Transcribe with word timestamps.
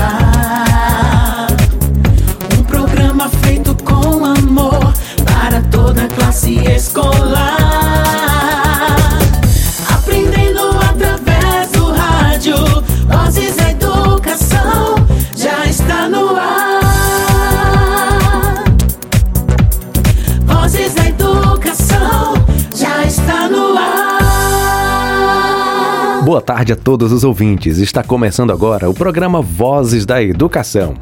ar. 0.00 0.37
Tarde 26.48 26.72
a 26.72 26.76
todos 26.76 27.12
os 27.12 27.24
ouvintes. 27.24 27.76
Está 27.76 28.02
começando 28.02 28.50
agora 28.50 28.88
o 28.88 28.94
programa 28.94 29.42
Vozes 29.42 30.06
da 30.06 30.22
Educação. 30.22 30.94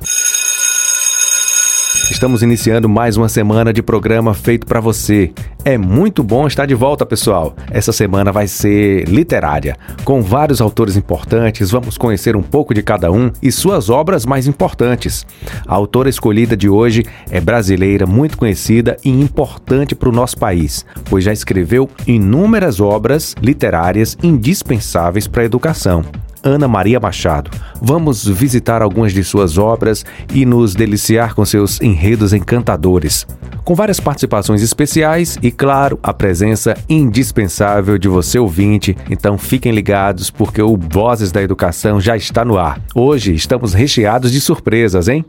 Estamos 2.09 2.41
iniciando 2.41 2.88
mais 2.88 3.16
uma 3.16 3.28
semana 3.28 3.73
de 3.73 3.83
programa 3.83 4.33
feito 4.33 4.65
para 4.65 4.80
você. 4.80 5.33
É 5.65 5.77
muito 5.77 6.23
bom 6.23 6.46
estar 6.46 6.65
de 6.65 6.74
volta, 6.74 7.05
pessoal. 7.05 7.56
Essa 7.69 7.92
semana 7.92 8.30
vai 8.30 8.46
ser 8.46 9.09
literária, 9.09 9.77
com 10.05 10.23
vários 10.23 10.60
autores 10.60 10.96
importantes. 10.96 11.73
Vamos 11.73 11.98
conhecer 11.98 12.37
um 12.37 12.42
pouco 12.42 12.73
de 12.73 12.80
cada 12.80 13.10
um 13.10 13.32
e 13.42 13.51
suas 13.51 13.91
obras 13.91 14.24
mais 14.24 14.46
importantes. 14.46 15.27
A 15.66 15.74
autora 15.74 16.09
escolhida 16.09 16.56
de 16.56 16.69
hoje 16.69 17.05
é 17.29 17.41
brasileira, 17.41 18.07
muito 18.07 18.38
conhecida 18.38 18.96
e 19.04 19.10
importante 19.10 19.96
para 19.96 20.09
o 20.09 20.13
nosso 20.13 20.38
país, 20.38 20.87
pois 21.10 21.24
já 21.24 21.32
escreveu 21.32 21.91
inúmeras 22.07 22.80
obras 22.80 23.35
literárias 23.43 24.16
indispensáveis 24.23 25.26
para 25.26 25.43
a 25.43 25.46
educação. 25.46 26.04
Ana 26.46 26.68
Maria 26.68 27.00
Machado. 27.00 27.50
Vamos 27.82 28.26
visitar 28.26 28.80
algumas 28.80 29.12
de 29.12 29.24
suas 29.24 29.58
obras 29.58 30.04
e 30.32 30.46
nos 30.46 30.74
deliciar 30.76 31.34
com 31.34 31.44
seus 31.44 31.80
enredos 31.80 32.32
encantadores. 32.32 33.26
Com 33.64 33.74
várias 33.74 33.98
participações 33.98 34.62
especiais 34.62 35.36
e, 35.42 35.50
claro, 35.50 35.98
a 36.00 36.14
presença 36.14 36.76
indispensável 36.88 37.98
de 37.98 38.06
você 38.06 38.38
ouvinte. 38.38 38.96
Então 39.10 39.36
fiquem 39.36 39.72
ligados 39.72 40.30
porque 40.30 40.62
o 40.62 40.76
Vozes 40.76 41.32
da 41.32 41.42
Educação 41.42 42.00
já 42.00 42.16
está 42.16 42.44
no 42.44 42.56
ar. 42.56 42.80
Hoje 42.94 43.34
estamos 43.34 43.74
recheados 43.74 44.30
de 44.30 44.40
surpresas, 44.40 45.08
hein? 45.08 45.24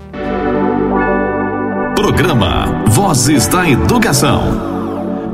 Programa 1.95 2.85
Vozes 2.89 3.47
da 3.47 3.69
Educação. 3.69 4.75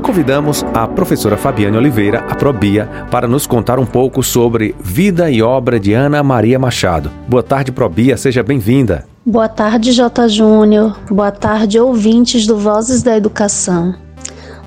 Convidamos 0.03 0.63
a 0.73 0.87
professora 0.87 1.37
Fabiane 1.37 1.77
Oliveira, 1.77 2.25
a 2.29 2.35
Probia, 2.35 2.87
para 3.09 3.27
nos 3.27 3.47
contar 3.47 3.79
um 3.79 3.85
pouco 3.85 4.21
sobre 4.21 4.75
vida 4.79 5.29
e 5.29 5.41
obra 5.41 5.79
de 5.79 5.93
Ana 5.93 6.21
Maria 6.21 6.59
Machado. 6.59 7.11
Boa 7.27 7.43
tarde, 7.43 7.71
Probia, 7.71 8.15
seja 8.17 8.43
bem-vinda. 8.43 9.05
Boa 9.25 9.47
tarde, 9.47 9.91
J. 9.91 10.27
Júnior. 10.27 10.97
Boa 11.09 11.31
tarde, 11.31 11.79
ouvintes 11.79 12.45
do 12.47 12.57
Vozes 12.57 13.03
da 13.03 13.15
Educação. 13.15 13.95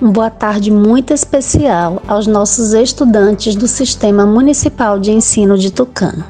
Uma 0.01 0.11
boa 0.11 0.31
tarde 0.31 0.73
muito 0.73 1.15
especial 1.15 2.03
aos 2.09 2.27
nossos 2.27 2.73
estudantes 2.73 3.55
do 3.55 3.69
Sistema 3.69 4.27
Municipal 4.27 4.99
de 4.99 5.13
Ensino 5.13 5.57
de 5.57 5.71
Tucano. 5.71 6.25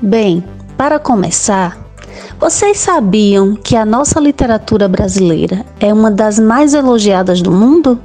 Bem, 0.00 0.42
para 0.76 0.98
começar, 0.98 1.78
vocês 2.40 2.78
sabiam 2.78 3.54
que 3.54 3.76
a 3.76 3.86
nossa 3.86 4.18
literatura 4.18 4.88
brasileira 4.88 5.64
é 5.78 5.94
uma 5.94 6.10
das 6.10 6.40
mais 6.40 6.74
elogiadas 6.74 7.40
do 7.40 7.52
mundo? 7.52 8.00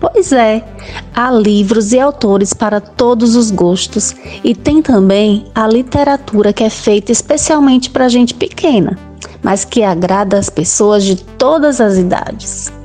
Pois 0.00 0.32
é, 0.32 0.64
há 1.14 1.30
livros 1.30 1.92
e 1.92 2.00
autores 2.00 2.52
para 2.52 2.80
todos 2.80 3.36
os 3.36 3.52
gostos 3.52 4.16
e 4.42 4.52
tem 4.52 4.82
também 4.82 5.46
a 5.54 5.68
literatura 5.68 6.52
que 6.52 6.64
é 6.64 6.70
feita 6.70 7.12
especialmente 7.12 7.88
para 7.88 8.08
gente 8.08 8.34
pequena, 8.34 8.98
mas 9.40 9.64
que 9.64 9.84
agrada 9.84 10.36
as 10.36 10.50
pessoas 10.50 11.04
de 11.04 11.14
todas 11.14 11.80
as 11.80 11.96
idades. 11.96 12.81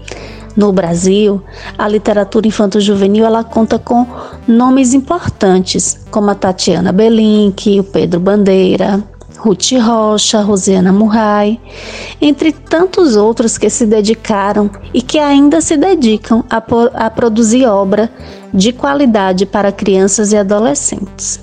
No 0.57 0.73
Brasil, 0.73 1.39
a 1.77 1.87
literatura 1.87 2.47
infanto-juvenil 2.47 3.23
ela 3.23 3.43
conta 3.43 3.77
com 3.77 4.07
nomes 4.47 4.95
importantes, 4.95 5.99
como 6.09 6.31
a 6.31 6.35
Tatiana 6.35 6.91
Belink, 6.91 7.79
o 7.79 7.83
Pedro 7.83 8.19
Bandeira, 8.19 9.03
Ruth 9.37 9.73
Rocha, 9.79 10.41
Rosiana 10.41 10.91
Murray, 10.91 11.61
entre 12.19 12.51
tantos 12.51 13.15
outros 13.15 13.55
que 13.55 13.69
se 13.69 13.85
dedicaram 13.85 14.67
e 14.91 14.99
que 14.99 15.19
ainda 15.19 15.61
se 15.61 15.77
dedicam 15.77 16.43
a, 16.49 16.57
a 17.05 17.09
produzir 17.11 17.67
obra 17.67 18.09
de 18.51 18.73
qualidade 18.73 19.45
para 19.45 19.71
crianças 19.71 20.33
e 20.33 20.37
adolescentes. 20.37 21.39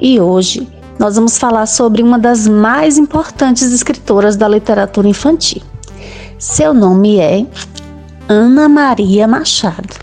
E 0.00 0.18
hoje 0.18 0.66
nós 0.98 1.14
vamos 1.14 1.38
falar 1.38 1.66
sobre 1.66 2.02
uma 2.02 2.18
das 2.18 2.48
mais 2.48 2.98
importantes 2.98 3.72
escritoras 3.72 4.34
da 4.34 4.48
literatura 4.48 5.06
infantil. 5.06 5.62
Seu 6.42 6.74
nome 6.74 7.20
é 7.20 7.46
Ana 8.28 8.68
Maria 8.68 9.26
Machado. 9.26 9.96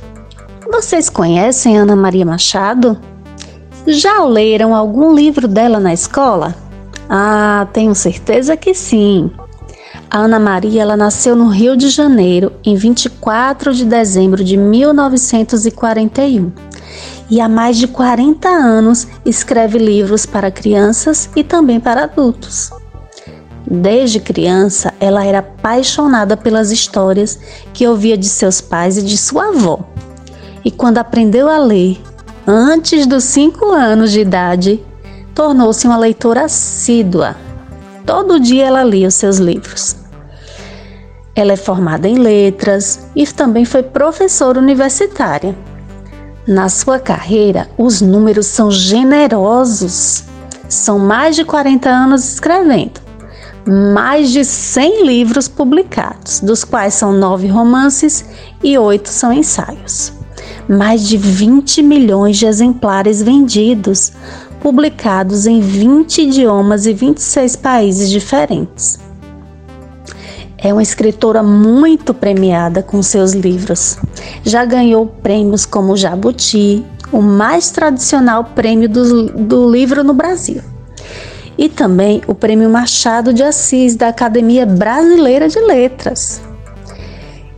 Vocês 0.69 1.09
conhecem 1.09 1.77
Ana 1.77 1.95
Maria 1.95 2.25
Machado? 2.25 2.99
Já 3.87 4.23
leram 4.25 4.75
algum 4.75 5.15
livro 5.15 5.47
dela 5.47 5.79
na 5.79 5.93
escola? 5.93 6.53
Ah, 7.09 7.65
tenho 7.71 7.95
certeza 7.95 8.57
que 8.57 8.73
sim. 8.73 9.31
A 10.11 10.17
Ana 10.19 10.37
Maria 10.37 10.81
ela 10.81 10.97
nasceu 10.97 11.33
no 11.33 11.47
Rio 11.47 11.77
de 11.77 11.89
Janeiro 11.89 12.51
em 12.63 12.75
24 12.75 13.73
de 13.73 13.85
dezembro 13.85 14.43
de 14.43 14.57
1941 14.57 16.51
e 17.29 17.39
há 17.39 17.47
mais 17.47 17.77
de 17.77 17.87
40 17.87 18.49
anos 18.49 19.07
escreve 19.25 19.77
livros 19.77 20.25
para 20.25 20.51
crianças 20.51 21.29
e 21.35 21.43
também 21.43 21.79
para 21.79 22.03
adultos. 22.03 22.69
Desde 23.69 24.19
criança, 24.19 24.91
ela 24.99 25.23
era 25.23 25.39
apaixonada 25.39 26.35
pelas 26.35 26.71
histórias 26.71 27.39
que 27.71 27.87
ouvia 27.87 28.17
de 28.17 28.25
seus 28.25 28.59
pais 28.59 28.97
e 28.97 29.03
de 29.03 29.15
sua 29.15 29.49
avó. 29.49 29.81
E 30.65 30.71
quando 30.71 30.97
aprendeu 30.97 31.47
a 31.47 31.59
ler, 31.59 32.01
antes 32.47 33.05
dos 33.05 33.25
5 33.25 33.71
anos 33.71 34.11
de 34.11 34.21
idade, 34.21 34.83
tornou-se 35.35 35.85
uma 35.85 35.97
leitora 35.97 36.45
assídua. 36.45 37.35
Todo 38.07 38.39
dia 38.39 38.65
ela 38.65 38.83
lia 38.83 39.07
os 39.07 39.13
seus 39.13 39.37
livros. 39.37 39.95
Ela 41.35 41.53
é 41.53 41.55
formada 41.55 42.07
em 42.07 42.17
letras 42.17 43.07
e 43.15 43.25
também 43.27 43.65
foi 43.65 43.83
professora 43.83 44.59
universitária. 44.59 45.55
Na 46.47 46.69
sua 46.69 46.97
carreira, 46.97 47.69
os 47.77 48.01
números 48.01 48.47
são 48.47 48.71
generosos. 48.71 50.23
São 50.67 50.97
mais 50.97 51.35
de 51.35 51.45
40 51.45 51.87
anos 51.87 52.33
escrevendo, 52.33 52.99
mais 53.67 54.31
de 54.31 54.43
100 54.43 55.05
livros 55.05 55.47
publicados, 55.47 56.39
dos 56.39 56.63
quais 56.63 56.93
são 56.93 57.11
nove 57.11 57.47
romances 57.47 58.25
e 58.63 58.77
oito 58.77 59.09
são 59.09 59.31
ensaios. 59.31 60.13
Mais 60.67 61.07
de 61.07 61.17
20 61.17 61.81
milhões 61.81 62.37
de 62.37 62.45
exemplares 62.45 63.21
vendidos, 63.21 64.11
publicados 64.59 65.45
em 65.45 65.59
20 65.59 66.21
idiomas 66.23 66.85
e 66.85 66.93
26 66.93 67.55
países 67.55 68.09
diferentes. 68.09 68.99
É 70.57 70.73
uma 70.73 70.83
escritora 70.83 71.41
muito 71.41 72.13
premiada 72.13 72.83
com 72.83 73.01
seus 73.01 73.31
livros. 73.31 73.97
Já 74.43 74.65
ganhou 74.65 75.05
prêmios 75.05 75.65
como 75.65 75.95
Jabuti, 75.95 76.85
o 77.11 77.21
mais 77.21 77.71
tradicional 77.71 78.43
prêmio 78.43 78.89
do, 78.89 79.27
do 79.27 79.69
livro 79.69 80.03
no 80.03 80.13
Brasil, 80.13 80.61
e 81.59 81.67
também 81.67 82.21
o 82.25 82.33
Prêmio 82.33 82.69
Machado 82.69 83.33
de 83.33 83.43
Assis 83.43 83.93
da 83.93 84.07
Academia 84.07 84.65
Brasileira 84.65 85.49
de 85.49 85.59
Letras. 85.59 86.41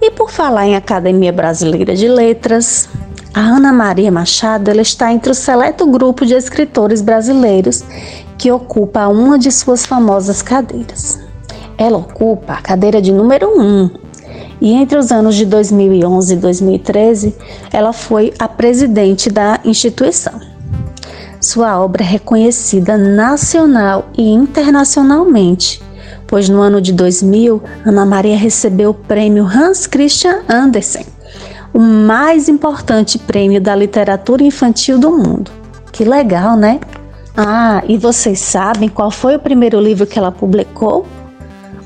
E 0.01 0.09
por 0.09 0.31
falar 0.31 0.65
em 0.65 0.75
Academia 0.75 1.31
Brasileira 1.31 1.95
de 1.95 2.07
Letras, 2.07 2.89
a 3.31 3.41
Ana 3.41 3.71
Maria 3.71 4.11
Machado 4.11 4.71
está 4.71 5.13
entre 5.13 5.31
o 5.31 5.35
seleto 5.35 5.85
grupo 5.85 6.25
de 6.25 6.33
escritores 6.33 6.99
brasileiros 6.99 7.83
que 8.39 8.51
ocupa 8.51 9.07
uma 9.07 9.37
de 9.37 9.51
suas 9.51 9.85
famosas 9.85 10.41
cadeiras. 10.41 11.19
Ela 11.77 11.99
ocupa 11.99 12.53
a 12.53 12.61
cadeira 12.61 12.99
de 12.99 13.11
número 13.11 13.55
1 13.55 13.61
um, 13.61 13.89
E 14.59 14.73
entre 14.73 14.97
os 14.97 15.11
anos 15.11 15.35
de 15.35 15.45
2011 15.45 16.33
e 16.33 16.37
2013, 16.37 17.35
ela 17.71 17.93
foi 17.93 18.33
a 18.39 18.47
presidente 18.47 19.29
da 19.29 19.59
instituição. 19.63 20.50
Sua 21.41 21.79
obra 21.81 22.03
é 22.03 22.05
reconhecida 22.05 22.95
nacional 22.99 24.11
e 24.15 24.29
internacionalmente, 24.29 25.81
pois 26.27 26.47
no 26.47 26.61
ano 26.61 26.79
de 26.79 26.93
2000, 26.93 27.63
Ana 27.83 28.05
Maria 28.05 28.37
recebeu 28.37 28.91
o 28.91 28.93
prêmio 28.93 29.43
Hans 29.43 29.87
Christian 29.87 30.43
Andersen, 30.47 31.03
o 31.73 31.79
mais 31.79 32.47
importante 32.47 33.17
prêmio 33.17 33.59
da 33.59 33.75
literatura 33.75 34.43
infantil 34.43 34.99
do 34.99 35.09
mundo. 35.09 35.49
Que 35.91 36.05
legal, 36.05 36.55
né? 36.55 36.79
Ah, 37.35 37.81
e 37.87 37.97
vocês 37.97 38.39
sabem 38.39 38.87
qual 38.87 39.09
foi 39.09 39.35
o 39.35 39.39
primeiro 39.39 39.79
livro 39.79 40.05
que 40.05 40.19
ela 40.19 40.31
publicou? 40.31 41.07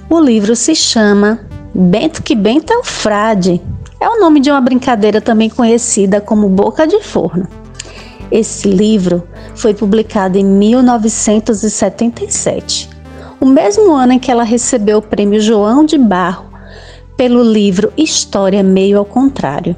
O 0.09 0.19
livro 0.19 0.53
se 0.53 0.75
chama 0.75 1.39
Bento 1.73 2.21
que 2.21 2.35
Bento 2.35 2.73
é 2.73 2.77
o 2.77 2.83
Frade. 2.83 3.61
É 4.01 4.09
o 4.09 4.19
nome 4.19 4.41
de 4.41 4.51
uma 4.51 4.59
brincadeira 4.59 5.21
também 5.21 5.49
conhecida 5.49 6.19
como 6.19 6.49
Boca 6.49 6.85
de 6.85 7.01
Forno. 7.01 7.47
Esse 8.31 8.67
livro 8.67 9.23
foi 9.55 9.73
publicado 9.73 10.37
em 10.37 10.43
1977, 10.43 12.89
o 13.39 13.45
mesmo 13.45 13.93
ano 13.93 14.13
em 14.13 14.19
que 14.19 14.31
ela 14.31 14.43
recebeu 14.43 14.97
o 14.97 15.01
prêmio 15.01 15.39
João 15.39 15.85
de 15.85 15.97
Barro 15.97 16.49
pelo 17.15 17.43
livro 17.43 17.93
História 17.97 18.63
Meio 18.63 18.97
ao 18.97 19.05
Contrário. 19.05 19.75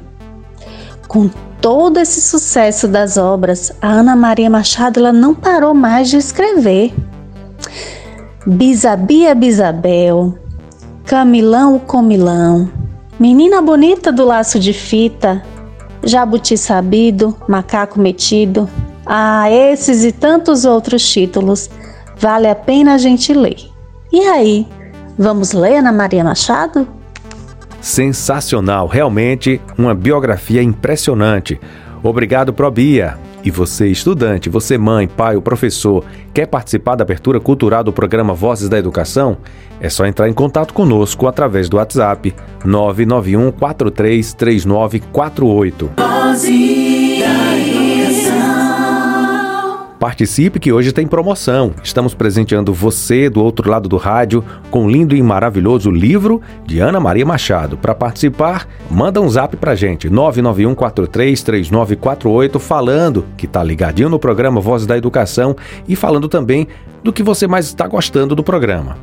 Com 1.06 1.30
todo 1.60 1.98
esse 1.98 2.20
sucesso 2.20 2.88
das 2.88 3.16
obras, 3.16 3.72
a 3.80 3.88
Ana 3.88 4.16
Maria 4.16 4.50
Machado 4.50 5.00
ela 5.00 5.12
não 5.12 5.34
parou 5.34 5.74
mais 5.74 6.08
de 6.08 6.16
escrever. 6.16 6.92
Bisabia 8.46 9.34
Bisabel, 9.34 10.38
Camilão 11.04 11.76
o 11.76 11.80
Comilão, 11.80 12.70
Menina 13.18 13.60
Bonita 13.60 14.12
do 14.12 14.24
Laço 14.24 14.58
de 14.58 14.72
Fita, 14.72 15.42
Jabuti 16.02 16.56
Sabido, 16.56 17.36
Macaco 17.48 18.00
Metido. 18.00 18.68
Ah, 19.04 19.50
esses 19.50 20.04
e 20.04 20.12
tantos 20.12 20.64
outros 20.64 21.08
títulos. 21.08 21.70
Vale 22.18 22.48
a 22.48 22.54
pena 22.54 22.94
a 22.94 22.98
gente 22.98 23.32
ler. 23.32 23.56
E 24.12 24.20
aí, 24.20 24.66
vamos 25.18 25.52
ler 25.52 25.76
Ana 25.76 25.92
Maria 25.92 26.24
Machado? 26.24 26.88
Sensacional, 27.80 28.86
realmente 28.86 29.60
uma 29.76 29.94
biografia 29.94 30.62
impressionante. 30.62 31.60
Obrigado, 32.02 32.52
Probia. 32.52 33.18
E 33.44 33.50
você, 33.50 33.88
estudante, 33.88 34.48
você, 34.48 34.76
mãe, 34.76 35.06
pai 35.06 35.36
ou 35.36 35.42
professor, 35.42 36.04
quer 36.34 36.46
participar 36.46 36.96
da 36.96 37.02
abertura 37.02 37.40
cultural 37.40 37.84
do 37.84 37.92
programa 37.92 38.34
Vozes 38.34 38.68
da 38.68 38.78
Educação? 38.78 39.38
É 39.80 39.88
só 39.88 40.04
entrar 40.06 40.28
em 40.28 40.32
contato 40.32 40.74
conosco 40.74 41.28
através 41.28 41.68
do 41.68 41.76
WhatsApp 41.76 42.34
991 42.64 43.52
433948. 43.52 45.90
Vozes 45.96 47.20
da 47.20 47.58
Educação. 47.58 48.47
Participe 49.98 50.60
que 50.60 50.72
hoje 50.72 50.92
tem 50.92 51.08
promoção. 51.08 51.74
Estamos 51.82 52.14
presenteando 52.14 52.72
você 52.72 53.28
do 53.28 53.42
outro 53.42 53.68
lado 53.68 53.88
do 53.88 53.96
rádio 53.96 54.44
com 54.70 54.84
um 54.84 54.90
lindo 54.90 55.16
e 55.16 55.22
maravilhoso 55.22 55.90
livro 55.90 56.40
de 56.64 56.78
Ana 56.78 57.00
Maria 57.00 57.26
Machado. 57.26 57.76
Para 57.76 57.96
participar, 57.96 58.68
manda 58.88 59.20
um 59.20 59.28
zap 59.28 59.56
pra 59.56 59.74
gente, 59.74 60.08
991433948, 60.08 62.60
falando 62.60 63.24
que 63.36 63.48
tá 63.48 63.64
ligadinho 63.64 64.08
no 64.08 64.20
programa 64.20 64.60
Vozes 64.60 64.86
da 64.86 64.96
Educação 64.96 65.56
e 65.88 65.96
falando 65.96 66.28
também 66.28 66.68
do 67.02 67.12
que 67.12 67.24
você 67.24 67.48
mais 67.48 67.66
está 67.66 67.88
gostando 67.88 68.36
do 68.36 68.44
programa. 68.44 68.96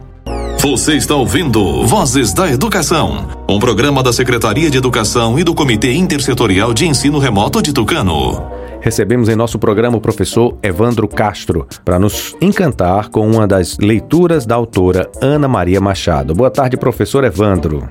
Você 0.59 0.93
está 0.93 1.13
ouvindo 1.13 1.85
Vozes 1.85 2.31
da 2.33 2.49
Educação, 2.49 3.27
um 3.47 3.59
programa 3.59 4.01
da 4.01 4.11
Secretaria 4.13 4.69
de 4.69 4.77
Educação 4.77 5.37
e 5.37 5.43
do 5.43 5.53
Comitê 5.53 5.91
Intersetorial 5.93 6.73
de 6.73 6.87
Ensino 6.87 7.19
Remoto 7.19 7.61
de 7.61 7.73
Tucano 7.73 8.64
recebemos 8.85 9.27
em 9.29 9.35
nosso 9.35 9.57
programa 9.57 9.97
o 9.97 10.01
professor 10.01 10.59
Evandro 10.61 11.07
Castro 11.07 11.67
para 11.83 11.97
nos 11.97 12.35
encantar 12.39 13.09
com 13.09 13.27
uma 13.27 13.47
das 13.47 13.79
leituras 13.79 14.45
da 14.45 14.53
autora 14.53 15.09
Ana 15.19 15.47
Maria 15.47 15.81
Machado. 15.81 16.35
Boa 16.35 16.51
tarde, 16.51 16.77
professor 16.77 17.23
Evandro. 17.23 17.89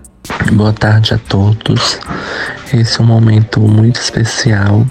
Boa 0.53 0.73
tarde 0.73 1.15
a 1.15 1.19
todos. 1.19 1.99
Esse 2.73 3.01
é 3.01 3.03
um 3.03 3.07
momento 3.07 3.59
muito 3.59 4.01
especial, 4.01 4.87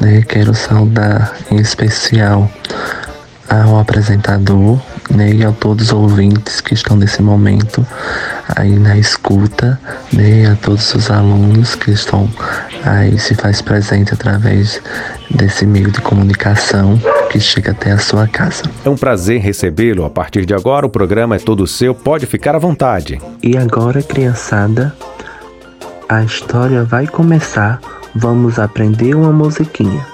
né? 0.00 0.22
Quero 0.22 0.54
saudar 0.54 1.36
em 1.50 1.56
especial 1.56 2.48
ao 3.48 3.76
apresentador 3.80 4.80
né, 5.10 5.32
e 5.32 5.44
a 5.44 5.52
todos 5.52 5.86
os 5.86 5.92
ouvintes 5.92 6.60
que 6.60 6.74
estão 6.74 6.96
nesse 6.96 7.22
momento 7.22 7.86
aí 8.56 8.78
na 8.78 8.96
escuta, 8.96 9.80
né, 10.12 10.50
a 10.50 10.56
todos 10.56 10.94
os 10.94 11.10
alunos 11.10 11.74
que 11.74 11.90
estão 11.90 12.28
aí 12.84 13.18
se 13.18 13.34
faz 13.34 13.60
presente 13.60 14.14
através 14.14 14.80
desse 15.30 15.66
meio 15.66 15.90
de 15.90 16.00
comunicação 16.00 17.00
que 17.30 17.38
chega 17.38 17.72
até 17.72 17.92
a 17.92 17.98
sua 17.98 18.26
casa. 18.26 18.64
É 18.84 18.88
um 18.88 18.96
prazer 18.96 19.40
recebê-lo. 19.40 20.04
A 20.04 20.10
partir 20.10 20.44
de 20.44 20.54
agora, 20.54 20.86
o 20.86 20.90
programa 20.90 21.36
é 21.36 21.38
todo 21.38 21.66
seu, 21.66 21.94
pode 21.94 22.26
ficar 22.26 22.54
à 22.54 22.58
vontade. 22.58 23.20
E 23.42 23.56
agora, 23.56 24.02
criançada, 24.02 24.94
a 26.08 26.24
história 26.24 26.82
vai 26.82 27.06
começar. 27.06 27.80
Vamos 28.14 28.58
aprender 28.58 29.14
uma 29.14 29.32
musiquinha. 29.32 30.04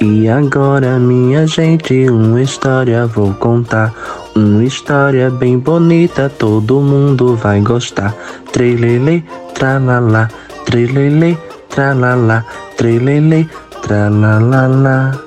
E 0.00 0.28
agora, 0.28 0.96
minha 0.96 1.44
gente, 1.44 2.08
uma 2.08 2.40
história 2.40 3.04
vou 3.04 3.34
contar. 3.34 3.92
Uma 4.32 4.62
história 4.62 5.28
bem 5.28 5.58
bonita, 5.58 6.28
todo 6.28 6.80
mundo 6.80 7.34
vai 7.34 7.60
gostar. 7.60 8.14
Trelele, 8.52 9.24
tralalá, 9.54 10.28
trelele, 10.64 11.36
tralalá, 11.68 12.44
trelele, 12.76 13.50
tralalá. 13.82 15.18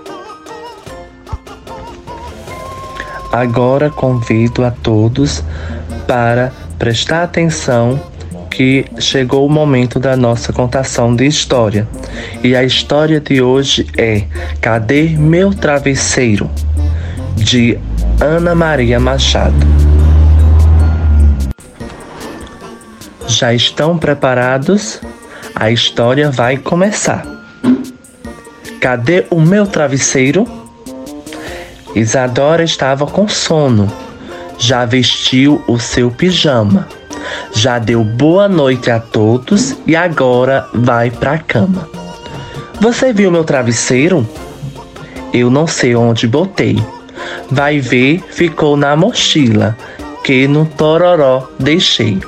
Agora 3.33 3.89
convido 3.89 4.63
a 4.63 4.71
todos 4.71 5.43
para 6.07 6.53
prestar 6.79 7.23
atenção 7.23 7.99
que 8.51 8.85
chegou 8.99 9.47
o 9.47 9.49
momento 9.49 9.99
da 9.99 10.15
nossa 10.15 10.53
contação 10.53 11.15
de 11.15 11.25
história. 11.25 11.87
E 12.43 12.55
a 12.55 12.63
história 12.63 13.19
de 13.19 13.41
hoje 13.41 13.87
é 13.97 14.25
Cadê 14.61 15.09
meu 15.09 15.51
travesseiro? 15.53 16.47
de 17.41 17.77
Ana 18.19 18.53
Maria 18.53 18.99
Machado. 18.99 19.55
Já 23.27 23.53
estão 23.53 23.97
preparados? 23.97 25.01
A 25.55 25.71
história 25.71 26.29
vai 26.29 26.57
começar. 26.57 27.25
Cadê 28.79 29.25
o 29.29 29.39
meu 29.41 29.65
travesseiro? 29.65 30.45
Isadora 31.95 32.63
estava 32.63 33.05
com 33.05 33.27
sono. 33.27 33.91
Já 34.57 34.85
vestiu 34.85 35.63
o 35.67 35.79
seu 35.79 36.11
pijama. 36.11 36.87
Já 37.53 37.79
deu 37.79 38.03
boa 38.03 38.47
noite 38.47 38.89
a 38.89 38.99
todos 38.99 39.75
e 39.85 39.95
agora 39.95 40.67
vai 40.73 41.11
para 41.11 41.33
a 41.33 41.37
cama. 41.37 41.87
Você 42.79 43.13
viu 43.13 43.31
meu 43.31 43.43
travesseiro? 43.43 44.27
Eu 45.33 45.49
não 45.49 45.67
sei 45.67 45.95
onde 45.95 46.27
botei. 46.27 46.83
Vai 47.49 47.79
ver, 47.79 48.23
ficou 48.31 48.75
na 48.75 48.95
mochila 48.95 49.77
que 50.23 50.47
no 50.47 50.65
tororó 50.65 51.47
deixei. 51.59 52.19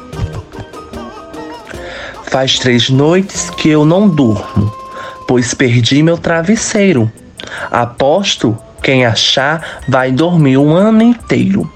Faz 2.25 2.59
três 2.59 2.89
noites 2.89 3.49
que 3.49 3.69
eu 3.69 3.85
não 3.85 4.07
durmo, 4.07 4.73
pois 5.27 5.53
perdi 5.53 6.01
meu 6.03 6.17
travesseiro. 6.17 7.11
Aposto 7.71 8.57
quem 8.81 9.05
achar 9.05 9.81
vai 9.87 10.11
dormir 10.11 10.57
um 10.57 10.75
ano 10.75 11.01
inteiro. 11.01 11.71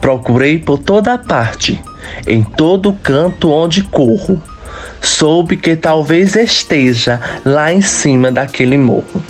Procurei 0.00 0.58
por 0.58 0.78
toda 0.78 1.18
parte, 1.18 1.82
em 2.26 2.42
todo 2.42 2.92
canto 2.92 3.50
onde 3.50 3.82
corro. 3.84 4.42
Soube 5.00 5.56
que 5.56 5.76
talvez 5.76 6.34
esteja 6.34 7.20
lá 7.44 7.72
em 7.72 7.82
cima 7.82 8.32
daquele 8.32 8.78
morro. 8.78 9.22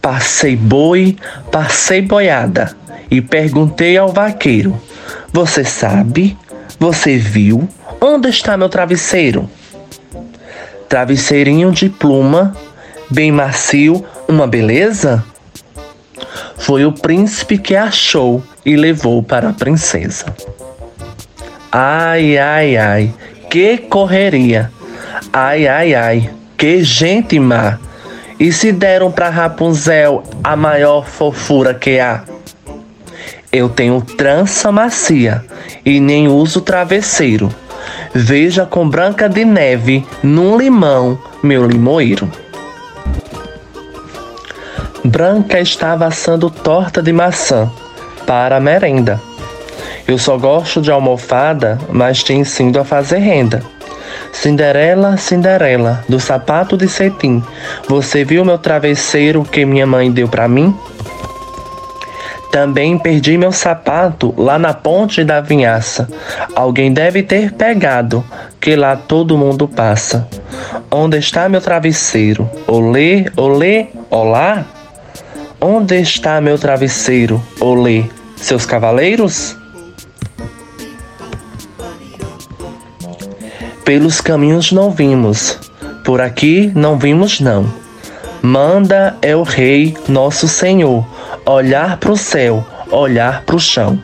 Passei 0.00 0.54
boi, 0.54 1.16
passei 1.50 2.00
boiada 2.00 2.76
e 3.10 3.20
perguntei 3.20 3.96
ao 3.96 4.12
vaqueiro: 4.12 4.80
Você 5.32 5.64
sabe? 5.64 6.36
Você 6.78 7.16
viu? 7.16 7.68
Onde 8.00 8.28
está 8.28 8.56
meu 8.56 8.68
travesseiro? 8.68 9.50
Travesseirinho 10.88 11.72
de 11.72 11.88
pluma, 11.88 12.54
bem 13.10 13.32
macio, 13.32 14.04
uma 14.28 14.46
beleza? 14.46 15.24
Foi 16.58 16.84
o 16.84 16.92
príncipe 16.92 17.58
que 17.58 17.76
achou 17.76 18.42
e 18.64 18.76
levou 18.76 19.22
para 19.22 19.50
a 19.50 19.52
princesa. 19.52 20.26
Ai, 21.70 22.38
ai, 22.38 22.76
ai, 22.76 23.14
que 23.50 23.78
correria! 23.78 24.70
Ai, 25.32 25.66
ai, 25.66 25.94
ai, 25.94 26.30
que 26.56 26.82
gente 26.82 27.38
má! 27.38 27.78
E 28.38 28.52
se 28.52 28.72
deram 28.72 29.10
para 29.10 29.30
Rapunzel 29.30 30.22
a 30.44 30.56
maior 30.56 31.06
fofura 31.06 31.72
que 31.72 31.98
há? 31.98 32.22
Eu 33.50 33.68
tenho 33.68 34.02
trança 34.02 34.70
macia 34.70 35.44
e 35.84 36.00
nem 36.00 36.28
uso 36.28 36.60
travesseiro. 36.60 37.48
Veja 38.14 38.66
com 38.66 38.88
branca 38.88 39.28
de 39.28 39.44
neve 39.44 40.04
num 40.22 40.58
limão, 40.58 41.18
meu 41.42 41.66
limoeiro. 41.66 42.30
Branca 45.06 45.60
estava 45.60 46.06
assando 46.06 46.50
torta 46.50 47.00
de 47.00 47.12
maçã 47.12 47.70
para 48.26 48.56
a 48.56 48.60
merenda. 48.60 49.20
Eu 50.06 50.18
só 50.18 50.36
gosto 50.36 50.80
de 50.80 50.90
almofada, 50.90 51.78
mas 51.88 52.22
te 52.22 52.32
ensino 52.32 52.78
a 52.80 52.84
fazer 52.84 53.18
renda. 53.18 53.62
Cinderela, 54.32 55.16
Cinderela, 55.16 56.04
do 56.08 56.18
sapato 56.18 56.76
de 56.76 56.88
cetim, 56.88 57.42
você 57.88 58.24
viu 58.24 58.44
meu 58.44 58.58
travesseiro 58.58 59.44
que 59.44 59.64
minha 59.64 59.86
mãe 59.86 60.10
deu 60.10 60.28
para 60.28 60.48
mim? 60.48 60.76
Também 62.50 62.98
perdi 62.98 63.36
meu 63.36 63.52
sapato 63.52 64.34
lá 64.36 64.58
na 64.58 64.72
ponte 64.72 65.22
da 65.22 65.40
vinhaça. 65.40 66.08
Alguém 66.54 66.92
deve 66.92 67.22
ter 67.22 67.52
pegado, 67.52 68.24
que 68.60 68.74
lá 68.74 68.96
todo 68.96 69.36
mundo 69.36 69.68
passa. 69.68 70.26
Onde 70.90 71.18
está 71.18 71.48
meu 71.48 71.60
travesseiro? 71.60 72.48
Olê, 72.66 73.26
olê, 73.36 73.86
olá? 74.10 74.64
Onde 75.60 75.98
está 75.98 76.38
meu 76.40 76.58
travesseiro? 76.58 77.42
Olê, 77.58 78.04
seus 78.36 78.66
cavaleiros? 78.66 79.56
Pelos 83.82 84.20
caminhos 84.20 84.70
não 84.70 84.90
vimos, 84.90 85.58
por 86.04 86.20
aqui 86.20 86.70
não 86.74 86.98
vimos 86.98 87.40
não. 87.40 87.66
Manda 88.42 89.16
é 89.22 89.34
o 89.34 89.42
Rei, 89.42 89.96
nosso 90.08 90.46
Senhor, 90.46 91.06
olhar 91.46 91.96
para 91.96 92.12
o 92.12 92.16
céu, 92.16 92.64
olhar 92.90 93.42
para 93.42 93.56
o 93.56 93.60
chão. 93.60 93.98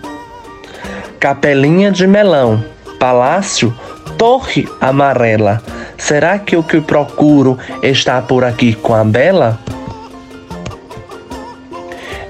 Capelinha 1.21 1.93
de 1.93 2.07
melão, 2.07 2.65
palácio, 2.99 3.77
torre 4.17 4.67
amarela. 4.81 5.63
Será 5.99 6.39
que 6.39 6.57
o 6.57 6.63
que 6.63 6.81
procuro 6.81 7.59
está 7.83 8.23
por 8.23 8.43
aqui 8.43 8.75
com 8.75 8.95
a 8.95 9.05
bela? 9.05 9.59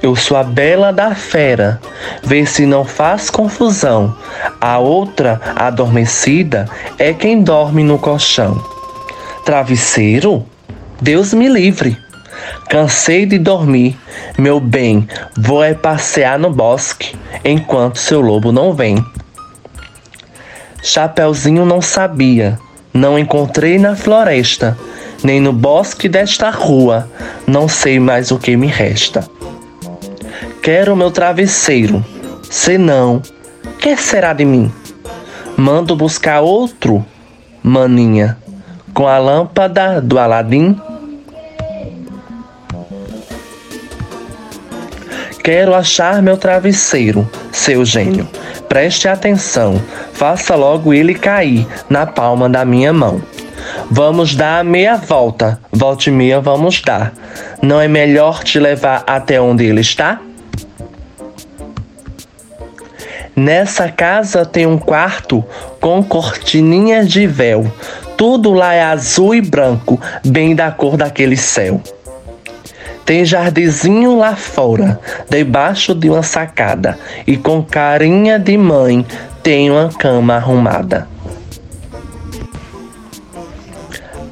Eu 0.03 0.17
sou 0.17 0.37
a 0.37 0.43
bela 0.43 0.93
da 0.93 1.15
fera, 1.15 1.81
vê 2.25 2.45
se 2.45 2.67
não 2.67 2.85
faz 2.85 3.31
confusão. 3.31 4.17
A 4.61 4.77
outra, 4.79 5.41
adormecida, 5.55 6.69
é 6.99 7.15
quem 7.15 7.41
dorme 7.41 7.85
no 7.85 7.99
colchão. 7.99 8.61
Travesseiro? 9.45 10.45
Deus 11.01 11.33
me 11.33 11.49
livre. 11.49 11.97
Cansei 12.69 13.27
de 13.27 13.39
dormir, 13.39 13.97
meu 14.37 14.59
bem, 14.59 15.07
vou 15.37 15.63
é 15.63 15.73
passear 15.73 16.37
no 16.37 16.51
bosque, 16.51 17.15
enquanto 17.45 17.99
seu 17.99 18.21
lobo 18.21 18.51
não 18.51 18.73
vem. 18.73 19.05
Chapeuzinho 20.83 21.65
não 21.65 21.81
sabia, 21.81 22.59
não 22.93 23.17
encontrei 23.17 23.79
na 23.79 23.95
floresta, 23.95 24.77
nem 25.23 25.41
no 25.41 25.53
bosque 25.53 26.09
desta 26.09 26.51
rua, 26.51 27.09
não 27.47 27.69
sei 27.69 28.01
mais 28.01 28.33
o 28.33 28.39
que 28.39 28.57
me 28.57 28.67
resta. 28.67 29.32
Quero 30.63 30.95
meu 30.95 31.11
travesseiro, 31.11 32.05
senão, 32.49 33.21
que 33.81 33.97
será 33.97 34.33
de 34.33 34.45
mim? 34.45 34.73
Mando 35.57 35.97
buscar 35.97 36.41
outro, 36.41 37.05
maninha, 37.61 38.39
com 38.95 39.09
a 39.09 39.19
lâmpada 39.19 40.01
do 40.01 40.21
Aladim 40.21 40.81
Quero 45.43 45.75
achar 45.75 46.23
meu 46.23 46.37
travesseiro, 46.37 47.29
seu 47.51 47.85
gênio. 47.85 48.29
Preste 48.69 49.09
atenção, 49.09 49.83
faça 50.13 50.55
logo 50.55 50.95
ele 50.95 51.15
cair 51.15 51.67
na 51.91 52.07
palma 52.07 52.49
da 52.49 52.65
minha 52.65 52.93
mão. 52.93 53.21
Vamos 53.91 54.37
dar 54.37 54.61
a 54.61 54.65
meia 54.65 54.95
volta, 54.95 55.59
volte 55.73 56.13
meia 56.13 56.41
vamos 56.41 56.81
dar. 56.81 57.13
Não 57.61 57.81
é 57.81 57.89
melhor 57.89 58.45
te 58.45 58.61
levar 58.61 59.03
até 59.05 59.41
onde 59.41 59.65
ele 59.65 59.81
está? 59.81 60.21
Nessa 63.35 63.89
casa 63.89 64.45
tem 64.45 64.67
um 64.67 64.77
quarto 64.77 65.43
com 65.81 66.03
cortininhas 66.03 67.09
de 67.09 67.27
véu. 67.27 67.71
Tudo 68.17 68.53
lá 68.53 68.75
é 68.75 68.83
azul 68.83 69.35
e 69.35 69.41
branco, 69.41 69.99
bem 70.25 70.55
da 70.55 70.71
cor 70.71 70.97
daquele 70.97 71.37
céu. 71.37 71.81
Tem 73.07 73.25
jardinzinho 73.25 74.17
lá 74.17 74.37
fora, 74.37 75.01
debaixo 75.29 75.95
de 75.95 76.09
uma 76.09 76.23
sacada, 76.23 76.99
e 77.27 77.37
com 77.37 77.63
carinha 77.63 78.39
de 78.39 78.57
mãe 78.57 79.05
tem 79.43 79.71
uma 79.71 79.89
cama 79.89 80.35
arrumada. 80.35 81.09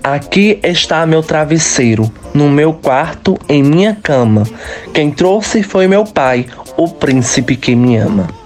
Aqui 0.02 0.60
está 0.62 1.04
meu 1.04 1.22
travesseiro, 1.22 2.10
no 2.32 2.48
meu 2.48 2.72
quarto, 2.72 3.38
em 3.48 3.62
minha 3.62 3.94
cama. 3.94 4.44
Quem 4.94 5.10
trouxe 5.10 5.62
foi 5.62 5.86
meu 5.86 6.04
pai, 6.04 6.46
o 6.76 6.88
príncipe 6.88 7.56
que 7.56 7.74
me 7.74 7.96
ama. 7.96 8.39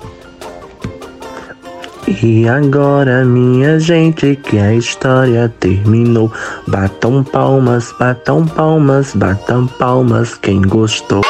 E 2.07 2.47
agora, 2.47 3.25
minha 3.25 3.81
gente, 3.81 4.37
que 4.37 4.59
a 4.59 4.75
história 4.75 5.49
terminou. 5.59 6.31
Batam 6.69 7.25
palmas, 7.25 7.95
batam 7.99 8.47
palmas, 8.47 9.15
batam 9.15 9.67
palmas, 9.67 10.35
quem 10.35 10.61
gostou. 10.61 11.23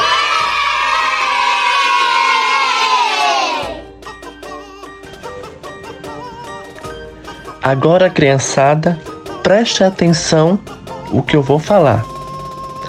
Agora, 7.63 8.09
criançada, 8.09 8.99
preste 9.41 9.81
atenção 9.81 10.59
o 11.09 11.23
que 11.23 11.37
eu 11.37 11.41
vou 11.41 11.57
falar. 11.57 12.03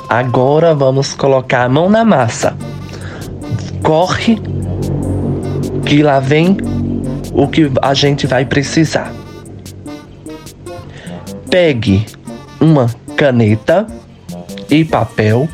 Agora 0.08 0.74
vamos 0.74 1.14
colocar 1.14 1.62
a 1.62 1.68
mão 1.68 1.88
na 1.88 2.04
massa. 2.04 2.56
Corre, 3.84 4.42
que 5.84 6.02
lá 6.02 6.18
vem 6.18 6.56
o 7.36 7.46
que 7.46 7.70
a 7.82 7.92
gente 7.92 8.26
vai 8.26 8.46
precisar. 8.46 9.12
Pegue 11.50 12.06
uma 12.58 12.88
caneta 13.14 13.86
e 14.70 14.84
papel. 14.84 15.46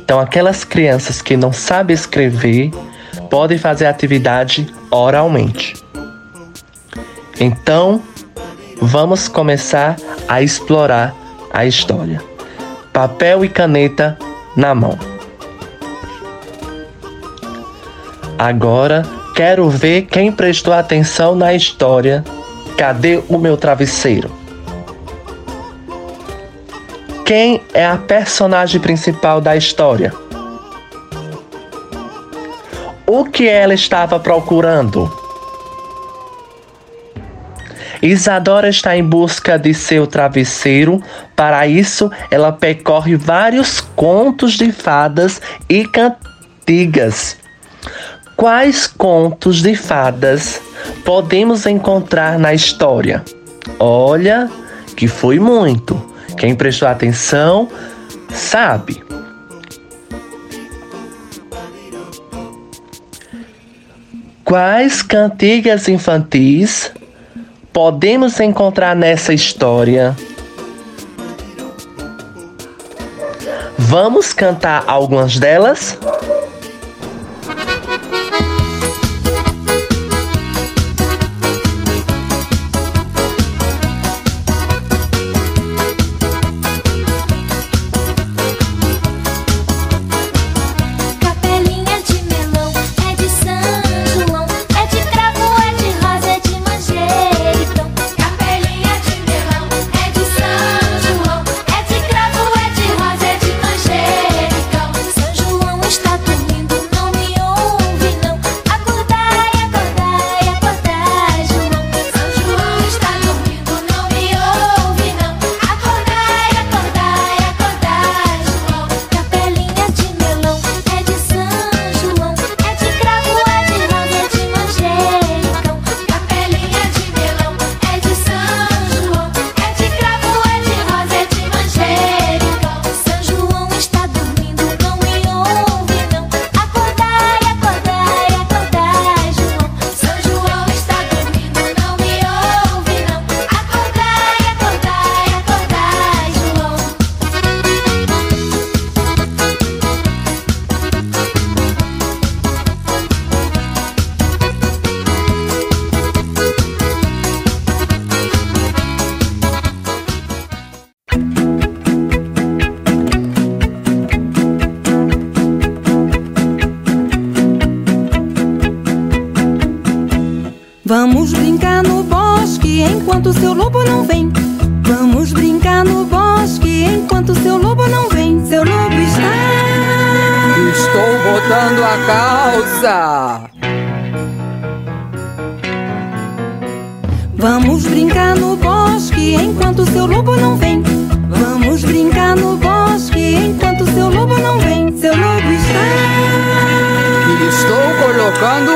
Então, 0.00 0.18
aquelas 0.18 0.64
crianças 0.64 1.20
que 1.20 1.36
não 1.36 1.52
sabem 1.52 1.94
escrever 1.94 2.70
podem 3.28 3.58
fazer 3.58 3.84
a 3.84 3.90
atividade 3.90 4.66
oralmente. 4.90 5.74
Então, 7.38 8.00
vamos 8.80 9.28
começar 9.28 9.96
a 10.26 10.40
explorar 10.40 11.14
a 11.52 11.66
história. 11.66 12.22
Papel 12.94 13.44
e 13.44 13.48
caneta 13.50 14.16
na 14.56 14.74
mão. 14.74 14.98
Agora 18.38 19.02
Quero 19.36 19.68
ver 19.68 20.06
quem 20.06 20.32
prestou 20.32 20.72
atenção 20.72 21.34
na 21.34 21.52
história. 21.52 22.24
Cadê 22.78 23.22
o 23.28 23.36
meu 23.36 23.54
travesseiro? 23.54 24.32
Quem 27.22 27.60
é 27.74 27.84
a 27.84 27.98
personagem 27.98 28.80
principal 28.80 29.38
da 29.42 29.54
história? 29.54 30.10
O 33.06 33.26
que 33.26 33.46
ela 33.46 33.74
estava 33.74 34.18
procurando? 34.18 35.14
Isadora 38.00 38.70
está 38.70 38.96
em 38.96 39.04
busca 39.04 39.58
de 39.58 39.74
seu 39.74 40.06
travesseiro. 40.06 40.98
Para 41.36 41.66
isso, 41.66 42.10
ela 42.30 42.52
percorre 42.52 43.16
vários 43.16 43.82
contos 43.82 44.54
de 44.54 44.72
fadas 44.72 45.42
e 45.68 45.86
cantigas. 45.86 47.36
Quais 48.36 48.86
contos 48.86 49.62
de 49.62 49.74
fadas 49.74 50.60
podemos 51.06 51.64
encontrar 51.64 52.38
na 52.38 52.52
história? 52.52 53.24
Olha, 53.78 54.50
que 54.94 55.08
foi 55.08 55.38
muito. 55.38 56.00
Quem 56.36 56.54
prestou 56.54 56.86
atenção 56.86 57.66
sabe. 58.34 59.02
Quais 64.44 65.00
cantigas 65.00 65.88
infantis 65.88 66.92
podemos 67.72 68.38
encontrar 68.38 68.94
nessa 68.94 69.32
história? 69.32 70.14
Vamos 73.78 74.34
cantar 74.34 74.84
algumas 74.86 75.38
delas? 75.38 75.98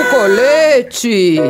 Colete. 0.04 1.40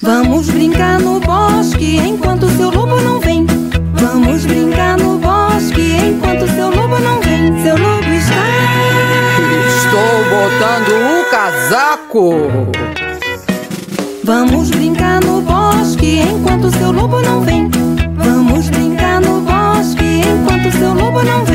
Vamos 0.00 0.48
brincar 0.48 1.00
no 1.00 1.20
bosque 1.20 1.96
enquanto 1.98 2.48
seu 2.56 2.70
lobo 2.70 3.00
não 3.00 3.20
vem. 3.20 3.46
Vamos 3.94 4.46
brincar 4.46 4.96
no 4.96 5.18
bosque 5.18 5.96
enquanto 5.96 6.46
seu 6.54 6.70
lobo 6.70 6.98
não 6.98 7.20
vem. 7.20 7.62
Seu 7.62 7.76
lobo 7.76 8.08
está. 8.12 8.44
Estou 9.76 10.24
botando 10.30 10.92
o 11.12 11.30
casaco. 11.30 12.34
Vamos 14.24 14.70
brincar 14.70 15.20
no 15.24 15.40
bosque 15.40 16.20
enquanto 16.20 16.70
seu 16.70 16.92
lobo 16.92 17.20
não 17.20 17.40
vem. 17.40 17.70
Vamos 18.14 18.68
brincar 18.70 19.20
no 19.20 19.40
bosque 19.40 20.20
enquanto 20.20 20.70
seu 20.76 20.94
lobo 20.94 21.22
não 21.22 21.44
vem. 21.44 21.47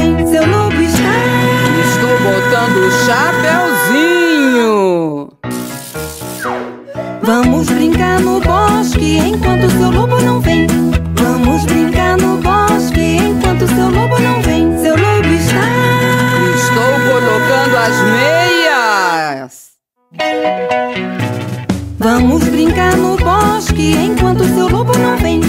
Vamos 7.36 7.68
brincar 7.68 8.20
no 8.20 8.40
bosque 8.40 9.18
enquanto 9.18 9.68
seu 9.72 9.90
lobo 9.90 10.22
não 10.22 10.40
vem. 10.40 10.68
Vamos 11.16 11.66
brincar 11.66 12.16
no 12.16 12.38
bosque 12.38 13.18
enquanto 13.18 13.68
seu 13.70 13.90
lobo 13.90 14.20
não 14.20 14.40
vem. 14.44 14.78
Seu 14.78 14.96
lobo 14.96 15.28
está. 15.30 15.66
Estou 16.56 16.94
colocando 17.10 17.76
as 17.76 17.98
meias. 18.62 19.72
Vamos 21.98 22.44
brincar 22.44 22.96
no 22.98 23.18
bosque 23.18 23.96
enquanto 23.98 24.44
seu 24.44 24.70
lobo 24.70 24.96
não 24.96 25.18
vem. 25.18 25.42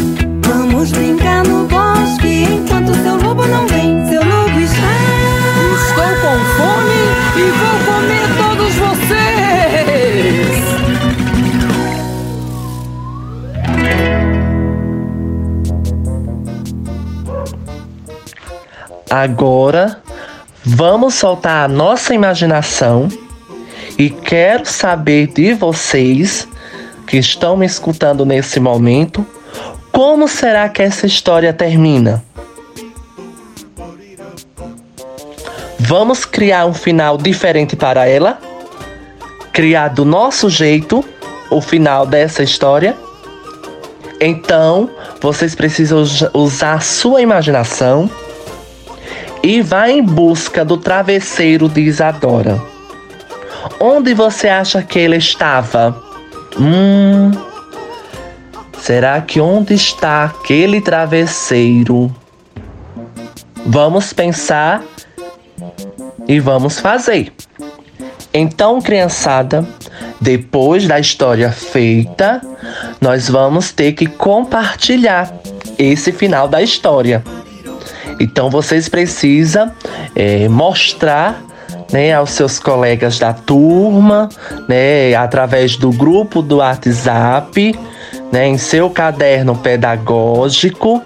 Vamos 0.47 0.91
brincar 0.91 1.47
no 1.47 1.67
bosque 1.67 2.45
enquanto 2.45 2.95
seu 2.95 3.17
lobo 3.17 3.45
não 3.47 3.67
vem. 3.67 4.09
Seu 4.09 4.25
lobo 4.25 4.59
está. 4.59 4.89
Estou 5.87 6.13
com 6.23 6.39
fome 6.57 7.01
e 7.37 7.45
vou 7.51 7.77
comer 7.85 8.24
Agora 19.15 20.03
vamos 20.65 21.15
soltar 21.15 21.67
a 21.67 21.69
nossa 21.69 22.13
imaginação 22.13 23.09
e 23.97 24.11
quero 24.11 24.67
saber 24.67 25.29
de 25.29 25.55
vocês 25.55 26.49
que 27.07 27.17
estão 27.19 27.57
me 27.57 27.65
escutando 27.65 28.27
nesse 28.27 28.59
momento, 28.59 29.25
como 29.93 30.27
será 30.27 30.69
que 30.69 30.83
essa 30.83 31.07
história 31.07 31.53
termina? 31.53 32.25
Vamos 35.79 36.25
criar 36.25 36.67
um 36.67 36.75
final 36.75 37.17
diferente 37.17 37.77
para 37.77 38.09
ela? 38.09 38.41
Criar 39.53 39.91
do 39.91 40.05
nosso 40.05 40.51
jeito 40.51 41.05
o 41.51 41.61
final 41.61 42.05
dessa 42.05 42.43
história? 42.43 42.97
Então, 44.21 44.91
vocês 45.21 45.55
precisam 45.55 46.03
usar 46.33 46.83
sua 46.83 47.23
imaginação 47.23 48.11
e 49.45 49.61
vá 49.61 49.91
em 49.91 50.03
busca 50.03 50.65
do 50.65 50.79
travesseiro 50.79 51.69
de 51.69 51.83
Isadora. 51.83 52.59
Onde 53.79 54.15
você 54.15 54.49
acha 54.49 54.83
que 54.83 54.99
ele 54.99 55.19
estava? 55.19 56.03
Hum. 56.59 57.31
Será 58.81 59.21
que 59.21 59.43
onde 59.43 59.75
está 59.75 60.25
aquele 60.25 60.81
travesseiro? 60.81 62.11
Vamos 63.67 64.15
pensar 64.15 64.83
e 66.27 66.41
vamos 66.41 66.81
fazer. 66.81 67.31
Então, 68.33 68.81
criançada, 68.81 69.63
depois 70.19 70.89
da 70.89 70.99
história 70.99 71.53
feita, 71.53 72.41
nós 72.99 73.29
vamos 73.29 73.73
ter 73.73 73.93
que 73.93 74.07
compartilhar 74.07 75.31
esse 75.79 76.13
final 76.13 76.49
da 76.49 76.63
história. 76.63 77.23
Então, 78.21 78.51
vocês 78.51 78.89
precisam 78.89 79.71
é, 80.15 80.49
mostrar 80.49 81.43
né, 81.93 82.13
aos 82.13 82.31
seus 82.31 82.59
colegas 82.59 83.19
da 83.19 83.33
turma, 83.33 84.29
né, 84.69 85.15
através 85.15 85.77
do 85.77 85.91
grupo 85.91 86.43
do 86.43 86.57
WhatsApp, 86.57 87.79
né, 88.33 88.49
em 88.49 88.59
seu 88.59 88.91
caderno 88.91 89.57
pedagógico 89.57 91.03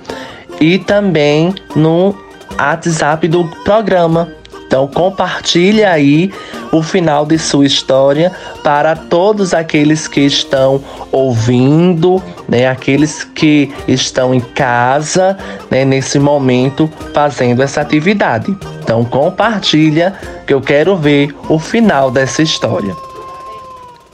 e 0.60 0.78
também 0.78 1.54
no 1.74 2.14
WhatsApp 2.58 3.28
do 3.28 3.44
programa. 3.64 4.37
Então 4.68 4.86
compartilhe 4.86 5.82
aí 5.82 6.30
o 6.70 6.82
final 6.82 7.24
de 7.24 7.38
sua 7.38 7.64
história 7.64 8.30
para 8.62 8.94
todos 8.94 9.54
aqueles 9.54 10.06
que 10.06 10.20
estão 10.20 10.84
ouvindo, 11.10 12.22
né, 12.46 12.68
aqueles 12.68 13.24
que 13.24 13.72
estão 13.88 14.34
em 14.34 14.40
casa, 14.40 15.38
né, 15.70 15.86
nesse 15.86 16.18
momento 16.18 16.88
fazendo 17.14 17.62
essa 17.62 17.80
atividade. 17.80 18.54
Então 18.82 19.06
compartilha 19.06 20.14
que 20.46 20.52
eu 20.52 20.60
quero 20.60 20.94
ver 20.94 21.34
o 21.48 21.58
final 21.58 22.10
dessa 22.10 22.42
história. 22.42 22.94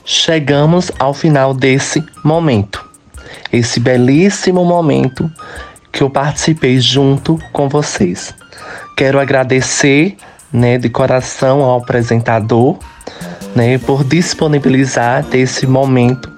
Chegamos 0.05 0.89
ao 0.97 1.13
final 1.13 1.53
desse 1.53 2.01
momento. 2.23 2.85
Esse 3.51 3.77
belíssimo 3.77 4.63
momento 4.63 5.29
que 5.91 6.01
eu 6.01 6.09
participei 6.09 6.79
junto 6.79 7.37
com 7.51 7.67
vocês. 7.67 8.33
Quero 8.95 9.19
agradecer 9.19 10.15
né, 10.55 10.77
de 10.77 10.89
coração 10.89 11.61
ao 11.61 11.79
apresentador, 11.79 12.77
né, 13.53 13.77
por 13.77 14.05
disponibilizar 14.05 15.25
esse 15.33 15.67
momento 15.67 16.33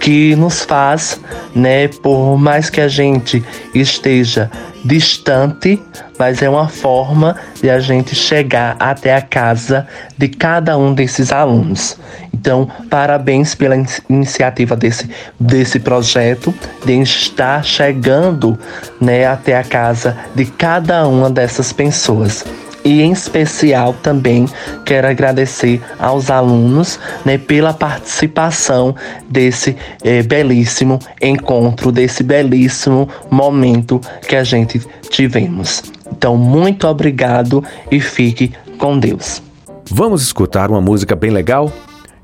que 0.00 0.34
nos 0.36 0.62
faz, 0.62 1.20
né, 1.54 1.88
por 1.88 2.38
mais 2.38 2.70
que 2.70 2.80
a 2.80 2.88
gente 2.88 3.44
esteja 3.74 4.50
distante, 4.84 5.80
mas 6.18 6.40
é 6.42 6.48
uma 6.48 6.68
forma 6.68 7.36
de 7.60 7.68
a 7.68 7.78
gente 7.78 8.14
chegar 8.14 8.76
até 8.78 9.14
a 9.14 9.20
casa 9.20 9.86
de 10.16 10.28
cada 10.28 10.76
um 10.78 10.94
desses 10.94 11.32
alunos. 11.32 11.96
Então, 12.32 12.68
parabéns 12.90 13.54
pela 13.54 13.76
in 13.76 13.86
iniciativa 14.08 14.74
desse, 14.74 15.08
desse 15.38 15.78
projeto, 15.78 16.52
de 16.84 17.00
estar 17.00 17.64
chegando 17.64 18.58
né, 19.00 19.26
até 19.26 19.56
a 19.56 19.62
casa 19.62 20.16
de 20.34 20.46
cada 20.46 21.06
uma 21.06 21.30
dessas 21.30 21.72
pessoas 21.72 22.44
e 22.84 23.00
em 23.02 23.12
especial 23.12 23.94
também 24.02 24.46
quero 24.84 25.08
agradecer 25.08 25.80
aos 25.98 26.30
alunos 26.30 26.98
né, 27.24 27.38
pela 27.38 27.72
participação 27.72 28.94
desse 29.28 29.76
eh, 30.02 30.22
belíssimo 30.22 30.98
encontro, 31.20 31.92
desse 31.92 32.22
belíssimo 32.22 33.08
momento 33.30 34.00
que 34.28 34.36
a 34.36 34.44
gente 34.44 34.80
tivemos. 35.08 35.82
Então, 36.10 36.36
muito 36.36 36.86
obrigado 36.86 37.64
e 37.90 38.00
fique 38.00 38.52
com 38.78 38.98
Deus. 38.98 39.42
Vamos 39.90 40.22
escutar 40.22 40.70
uma 40.70 40.80
música 40.80 41.16
bem 41.16 41.30
legal? 41.30 41.72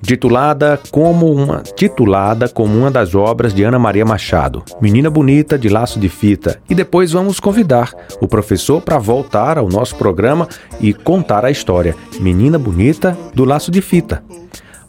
Titulada 0.03 0.81
como 0.91 1.31
uma 1.31 1.63
titulada 1.63 2.49
como 2.49 2.77
uma 2.77 2.91
das 2.91 3.15
obras 3.15 3.55
de 3.55 3.63
Ana 3.63 3.79
Maria 3.79 4.05
Machado, 4.05 4.63
Menina 4.81 5.11
Bonita 5.11 5.59
de 5.59 5.69
Laço 5.69 5.99
de 5.99 6.09
Fita. 6.09 6.61
E 6.69 6.75
depois 6.75 7.13
vamos 7.13 7.41
convidar 7.41 7.93
o 8.21 8.29
professor 8.29 8.81
para 8.81 8.99
voltar 8.99 9.59
ao 9.59 9.69
nosso 9.69 9.97
programa 9.97 10.49
e 10.81 10.93
contar 10.93 11.45
a 11.45 11.51
história 11.51 11.95
Menina 12.21 12.59
Bonita 12.59 13.17
do 13.35 13.45
Laço 13.45 13.71
de 13.71 13.81
Fita. 13.81 14.23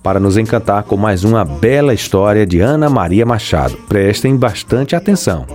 Para 0.01 0.19
nos 0.19 0.37
encantar 0.37 0.83
com 0.83 0.95
mais 0.95 1.23
uma 1.23 1.43
bela 1.43 1.93
história 1.93 2.45
de 2.45 2.61
Ana 2.61 2.89
Maria 2.89 3.25
Machado. 3.25 3.75
Prestem 3.87 4.35
bastante 4.37 4.95
atenção. 4.95 5.45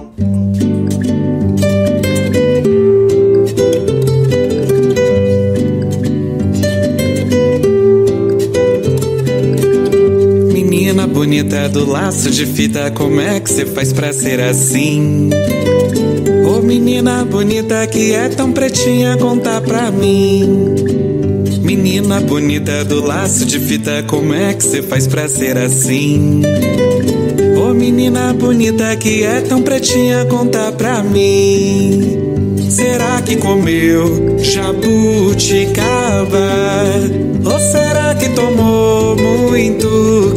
Bonita 11.06 11.68
do 11.68 11.88
laço 11.88 12.30
de 12.30 12.46
fita, 12.46 12.90
como 12.90 13.20
é 13.20 13.40
que 13.40 13.50
cê 13.50 13.66
faz 13.66 13.92
pra 13.92 14.12
ser 14.12 14.40
assim? 14.40 15.30
Ô 16.46 16.60
menina 16.60 17.24
bonita 17.24 17.86
que 17.86 18.12
é 18.12 18.28
tão 18.28 18.52
pretinha, 18.52 19.16
conta 19.16 19.60
pra 19.60 19.90
mim. 19.90 20.74
Menina 21.62 22.20
bonita 22.20 22.84
do 22.84 23.04
laço 23.04 23.44
de 23.44 23.58
fita, 23.58 24.02
como 24.06 24.34
é 24.34 24.54
que 24.54 24.64
cê 24.64 24.82
faz 24.82 25.06
pra 25.06 25.28
ser 25.28 25.56
assim? 25.58 26.42
Ô 27.56 27.70
Ô 27.70 27.74
menina 27.74 28.32
bonita 28.32 28.94
que 28.96 29.24
é 29.24 29.40
tão 29.40 29.62
pretinha, 29.62 30.24
conta 30.26 30.70
pra 30.72 31.02
mim. 31.02 32.34
Será 32.68 33.22
que 33.22 33.36
comeu 33.36 34.36
jabuticaba? 34.38 35.74
Ou 37.44 37.58
será 37.58 38.14
que 38.14 38.28
tomou 38.30 39.16
muito? 39.16 40.36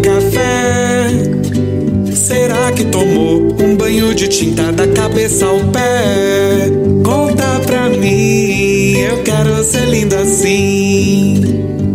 Será 2.27 2.73
que 2.73 2.83
tomou 2.83 3.55
um 3.57 3.77
banho 3.77 4.13
de 4.13 4.27
tinta 4.27 4.69
da 4.73 4.85
cabeça 4.85 5.45
ao 5.45 5.59
pé? 5.71 6.69
Conta 7.01 7.61
pra 7.65 7.89
mim, 7.89 8.97
eu 8.97 9.23
quero 9.23 9.63
ser 9.63 9.85
lindo 9.85 10.13
assim. 10.13 11.41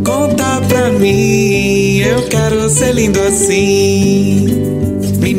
Conta 0.02 0.62
pra 0.66 0.88
mim, 0.88 1.98
eu 1.98 2.22
quero 2.28 2.70
ser 2.70 2.94
lindo 2.94 3.20
assim. 3.20 4.61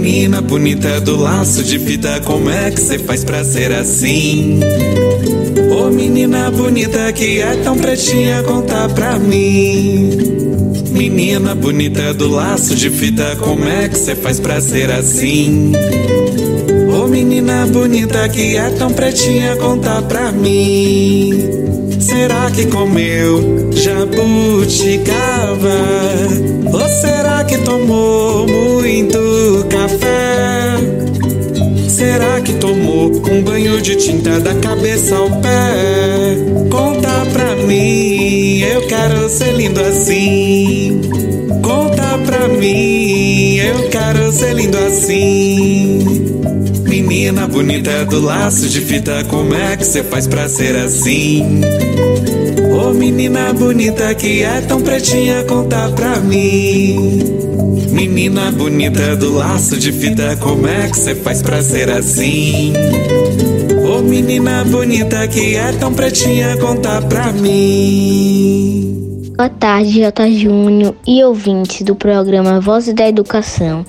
Menina 0.04 0.42
bonita 0.42 1.00
do 1.00 1.16
laço 1.16 1.64
de 1.64 1.80
fita, 1.80 2.20
como 2.20 2.50
é 2.50 2.70
que 2.70 2.82
cê 2.82 3.00
faz 3.00 3.24
pra 3.24 3.42
ser 3.42 3.72
assim? 3.72 4.60
Ô 5.72 5.90
menina 5.90 6.52
bonita 6.52 7.10
que 7.14 7.40
é 7.40 7.56
tão 7.64 7.78
pretinha, 7.78 8.44
conta 8.44 8.90
pra 8.90 9.18
mim. 9.18 10.10
Menina 10.92 11.56
bonita 11.56 12.14
do 12.14 12.28
laço 12.28 12.76
de 12.76 12.90
fita, 12.90 13.38
como 13.38 13.64
é 13.64 13.88
que 13.88 13.98
cê 13.98 14.14
faz 14.14 14.42
pra 14.42 14.60
ser 14.60 14.92
assim? 14.92 15.72
Menina 17.14 17.68
bonita 17.68 18.28
que 18.28 18.58
é 18.58 18.72
tão 18.72 18.92
pretinha, 18.92 19.56
conta 19.58 20.02
pra 20.02 20.32
mim. 20.32 21.32
Será 22.00 22.50
que 22.50 22.66
comeu 22.66 23.72
jabuticaba? 23.72 25.14
Ou 26.74 26.90
será 26.90 27.44
que 27.44 27.60
tomou 27.60 28.48
muito 28.48 29.64
café? 29.70 30.76
Será 31.88 32.42
que 32.42 32.54
tomou 32.54 33.12
um 33.32 33.44
banho 33.44 33.80
de 33.80 33.96
tinta 33.96 34.40
da 34.40 34.56
cabeça 34.56 35.16
ao 35.16 35.30
pé? 35.40 36.36
Conta 36.72 37.28
pra 37.32 37.56
mim, 37.58 38.58
eu 38.62 38.88
quero 38.88 39.30
ser 39.30 39.54
lindo 39.54 39.80
assim. 39.82 41.00
Conta 41.62 42.18
pra 42.26 42.48
mim, 42.48 43.58
eu 43.58 43.88
quero 43.90 44.32
ser 44.32 44.56
lindo 44.56 44.80
assim. 44.80 46.23
Menina 47.24 47.48
bonita 47.48 48.04
do 48.04 48.20
laço 48.20 48.68
de 48.68 48.82
fita, 48.82 49.24
como 49.30 49.56
é 49.56 49.78
que 49.78 49.86
cê 49.86 50.04
faz 50.04 50.28
pra 50.28 50.50
ser 50.50 50.76
assim? 50.76 51.62
Ô 52.78 52.92
menina 52.92 53.54
bonita 53.54 54.14
que 54.14 54.44
é 54.44 54.60
tão 54.60 54.82
pretinha, 54.82 55.42
conta 55.46 55.88
pra 55.92 56.20
mim. 56.20 57.24
Menina 57.92 58.52
bonita 58.52 59.16
do 59.16 59.36
laço 59.36 59.78
de 59.78 59.94
fita, 59.94 60.36
como 60.42 60.68
é 60.68 60.90
que 60.90 60.98
cê 60.98 61.16
faz 61.16 61.42
pra 61.42 61.62
ser 61.62 61.90
assim? 61.92 62.74
Ô 63.88 64.02
menina 64.02 64.66
bonita 64.66 65.26
que 65.26 65.56
é 65.56 65.72
tão 65.72 65.94
pretinha, 65.94 66.58
conta 66.58 67.02
pra 67.04 67.32
mim. 67.32 69.03
Boa 69.36 69.50
tarde, 69.50 69.94
J. 69.94 70.30
Júnior 70.32 70.96
e 71.08 71.24
ouvintes 71.24 71.82
do 71.82 71.96
programa 71.96 72.60
Vozes 72.60 72.94
da 72.94 73.10
Educação. 73.10 73.84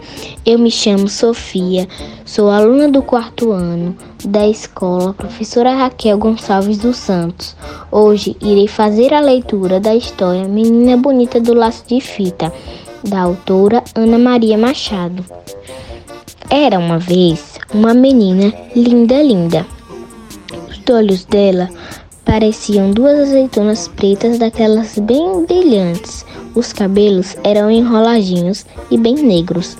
Eu 0.44 0.58
me 0.58 0.70
chamo 0.70 1.06
Sofia, 1.06 1.86
sou 2.24 2.48
aluna 2.48 2.88
do 2.88 3.02
quarto 3.02 3.52
ano 3.52 3.94
da 4.24 4.48
escola 4.48 5.12
Professora 5.12 5.74
Raquel 5.74 6.16
Gonçalves 6.16 6.78
dos 6.78 6.96
Santos. 6.96 7.54
Hoje 7.92 8.34
irei 8.40 8.66
fazer 8.66 9.12
a 9.12 9.20
leitura 9.20 9.78
da 9.78 9.94
história 9.94 10.48
Menina 10.48 10.96
Bonita 10.96 11.38
do 11.38 11.52
Laço 11.52 11.84
de 11.86 12.00
Fita, 12.00 12.50
da 13.02 13.20
autora 13.20 13.84
Ana 13.94 14.18
Maria 14.18 14.56
Machado. 14.56 15.22
Era 16.48 16.78
uma 16.78 16.98
vez 16.98 17.58
uma 17.72 17.92
menina 17.92 18.50
linda, 18.74 19.22
linda. 19.22 19.66
Os 20.70 20.94
olhos 20.94 21.24
dela 21.26 21.68
pareciam 22.24 22.90
duas 22.90 23.18
azeitonas 23.18 23.88
pretas 23.88 24.38
daquelas 24.38 24.98
bem 24.98 25.44
brilhantes. 25.46 26.24
Os 26.54 26.72
cabelos 26.72 27.36
eram 27.44 27.70
enroladinhos 27.70 28.64
e 28.90 28.96
bem 28.96 29.14
negros, 29.14 29.76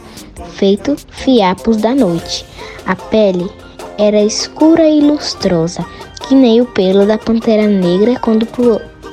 feito 0.51 0.97
fiapos 1.09 1.79
da 1.79 1.95
noite. 1.95 2.45
A 2.87 2.95
pele 2.95 3.51
era 3.99 4.23
escura 4.23 4.89
e 4.89 5.01
lustrosa, 5.01 5.85
que 6.27 6.35
nem 6.35 6.61
o 6.61 6.67
pelo 6.67 7.07
da 7.07 7.17
pantera 7.17 7.67
negra 7.67 8.19
quando 8.19 8.47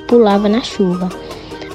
pulava 0.08 0.50
na 0.50 0.62
chuva. 0.62 1.10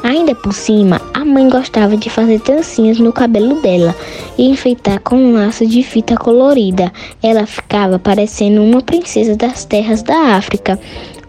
Ainda 0.03 0.35
por 0.37 0.53
cima, 0.53 1.01
a 1.13 1.25
mãe 1.25 1.49
gostava 1.49 1.97
de 1.97 2.09
fazer 2.09 2.39
trancinhas 2.41 2.99
no 3.01 3.13
cabelo 3.13 3.61
dela 3.61 3.95
e 4.39 4.49
enfeitar 4.49 5.01
com 5.01 5.17
um 5.17 5.33
laço 5.33 5.67
de 5.67 5.83
fita 5.83 6.17
colorida. 6.17 6.93
Ela 7.21 7.45
ficava 7.45 7.99
parecendo 7.99 8.63
uma 8.63 8.81
princesa 8.81 9.35
das 9.35 9.65
terras 9.65 10.03
da 10.03 10.37
África 10.37 10.79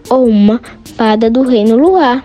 ou 0.10 0.26
uma 0.26 0.62
fada 0.96 1.30
do 1.30 1.44
reino 1.44 1.78
luar. 1.78 2.24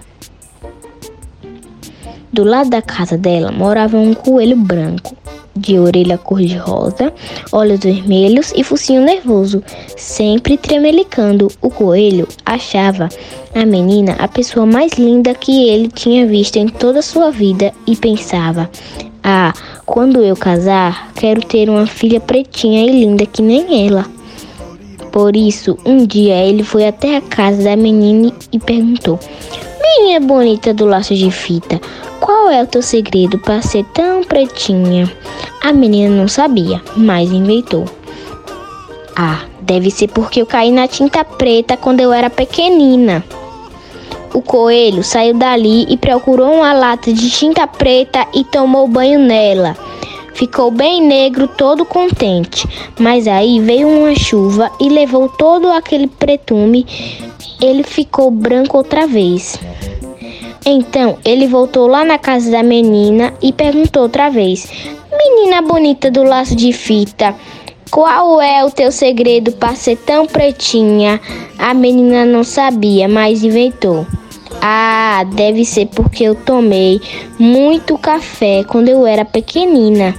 Do 2.32 2.44
lado 2.44 2.70
da 2.70 2.80
casa 2.80 3.18
dela 3.18 3.52
morava 3.52 3.98
um 3.98 4.14
coelho 4.14 4.56
branco, 4.56 5.14
de 5.54 5.78
orelha 5.78 6.16
cor-de-rosa, 6.16 7.12
olhos 7.52 7.80
vermelhos 7.80 8.52
e 8.56 8.64
focinho 8.64 9.04
nervoso, 9.04 9.62
sempre 9.96 10.56
tremelicando. 10.56 11.48
O 11.60 11.68
coelho 11.68 12.26
achava 12.44 13.10
a 13.54 13.66
menina 13.66 14.16
a 14.18 14.26
pessoa 14.26 14.64
mais 14.64 14.92
linda 14.94 15.34
que 15.34 15.68
ele 15.68 15.88
tinha 15.88 16.26
visto 16.26 16.56
em 16.56 16.68
toda 16.68 17.00
a 17.00 17.02
sua 17.02 17.30
vida 17.30 17.72
e 17.86 17.94
pensava: 17.94 18.70
Ah, 19.22 19.52
quando 19.84 20.22
eu 20.22 20.34
casar, 20.34 21.12
quero 21.14 21.42
ter 21.42 21.68
uma 21.68 21.86
filha 21.86 22.18
pretinha 22.18 22.86
e 22.86 22.90
linda 22.90 23.26
que 23.26 23.42
nem 23.42 23.86
ela. 23.86 24.06
Por 25.12 25.36
isso, 25.36 25.76
um 25.84 26.06
dia 26.06 26.34
ele 26.36 26.64
foi 26.64 26.88
até 26.88 27.16
a 27.16 27.20
casa 27.20 27.62
da 27.62 27.76
menina 27.76 28.32
e 28.50 28.58
perguntou: 28.58 29.20
Menina 29.82 30.26
bonita 30.26 30.72
do 30.72 30.86
laço 30.86 31.14
de 31.14 31.30
fita, 31.30 31.78
qual 32.18 32.48
é 32.48 32.62
o 32.62 32.66
teu 32.66 32.80
segredo 32.80 33.38
para 33.38 33.60
ser 33.60 33.84
tão 33.92 34.24
pretinha? 34.24 35.12
A 35.62 35.70
menina 35.70 36.14
não 36.16 36.26
sabia, 36.26 36.80
mas 36.96 37.30
inventou. 37.30 37.84
Ah, 39.14 39.42
deve 39.60 39.90
ser 39.90 40.08
porque 40.08 40.40
eu 40.40 40.46
caí 40.46 40.72
na 40.72 40.88
tinta 40.88 41.22
preta 41.22 41.76
quando 41.76 42.00
eu 42.00 42.10
era 42.10 42.30
pequenina. 42.30 43.22
O 44.32 44.40
coelho 44.40 45.04
saiu 45.04 45.34
dali 45.34 45.84
e 45.90 45.98
procurou 45.98 46.54
uma 46.54 46.72
lata 46.72 47.12
de 47.12 47.30
tinta 47.30 47.66
preta 47.66 48.26
e 48.32 48.44
tomou 48.44 48.88
banho 48.88 49.18
nela. 49.18 49.76
Ficou 50.34 50.70
bem 50.70 51.02
negro, 51.02 51.46
todo 51.46 51.84
contente. 51.84 52.66
Mas 52.98 53.26
aí 53.26 53.60
veio 53.60 53.88
uma 53.88 54.14
chuva 54.14 54.70
e 54.80 54.88
levou 54.88 55.28
todo 55.28 55.68
aquele 55.68 56.06
pretume. 56.06 56.86
Ele 57.60 57.82
ficou 57.82 58.30
branco 58.30 58.76
outra 58.76 59.06
vez. 59.06 59.58
Então 60.64 61.18
ele 61.24 61.46
voltou 61.46 61.86
lá 61.86 62.04
na 62.04 62.18
casa 62.18 62.50
da 62.50 62.62
menina 62.62 63.34
e 63.42 63.52
perguntou 63.52 64.02
outra 64.02 64.30
vez: 64.30 64.70
Menina 65.10 65.60
bonita 65.60 66.10
do 66.10 66.22
laço 66.22 66.54
de 66.54 66.72
fita, 66.72 67.34
qual 67.90 68.40
é 68.40 68.64
o 68.64 68.70
teu 68.70 68.90
segredo 68.90 69.52
para 69.52 69.74
ser 69.74 69.96
tão 69.98 70.26
pretinha? 70.26 71.20
A 71.58 71.74
menina 71.74 72.24
não 72.24 72.42
sabia, 72.42 73.06
mas 73.08 73.44
inventou. 73.44 74.06
Ah, 74.60 75.24
deve 75.34 75.64
ser 75.64 75.86
porque 75.86 76.24
eu 76.24 76.34
tomei 76.34 77.00
muito 77.38 77.96
café 77.98 78.64
quando 78.64 78.88
eu 78.88 79.06
era 79.06 79.24
pequenina. 79.24 80.14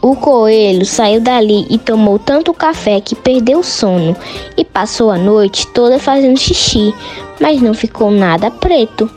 O 0.00 0.14
coelho 0.14 0.86
saiu 0.86 1.20
dali 1.20 1.66
e 1.68 1.76
tomou 1.76 2.18
tanto 2.18 2.54
café 2.54 3.00
que 3.00 3.16
perdeu 3.16 3.58
o 3.58 3.64
sono 3.64 4.16
e 4.56 4.64
passou 4.64 5.10
a 5.10 5.18
noite 5.18 5.66
toda 5.68 5.98
fazendo 5.98 6.38
xixi, 6.38 6.94
mas 7.40 7.60
não 7.60 7.74
ficou 7.74 8.10
nada 8.10 8.50
preto. 8.50 9.10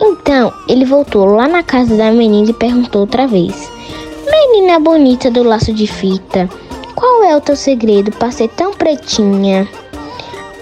Então 0.00 0.52
ele 0.68 0.84
voltou 0.84 1.24
lá 1.26 1.46
na 1.46 1.62
casa 1.62 1.96
da 1.96 2.10
menina 2.10 2.50
e 2.50 2.54
perguntou 2.54 3.02
outra 3.02 3.26
vez: 3.26 3.70
Menina 4.28 4.80
bonita 4.80 5.30
do 5.30 5.42
laço 5.44 5.72
de 5.72 5.86
fita, 5.86 6.50
qual 6.94 7.22
é 7.22 7.36
o 7.36 7.40
teu 7.40 7.54
segredo 7.54 8.10
para 8.10 8.32
ser 8.32 8.48
tão 8.48 8.72
pretinha? 8.72 9.68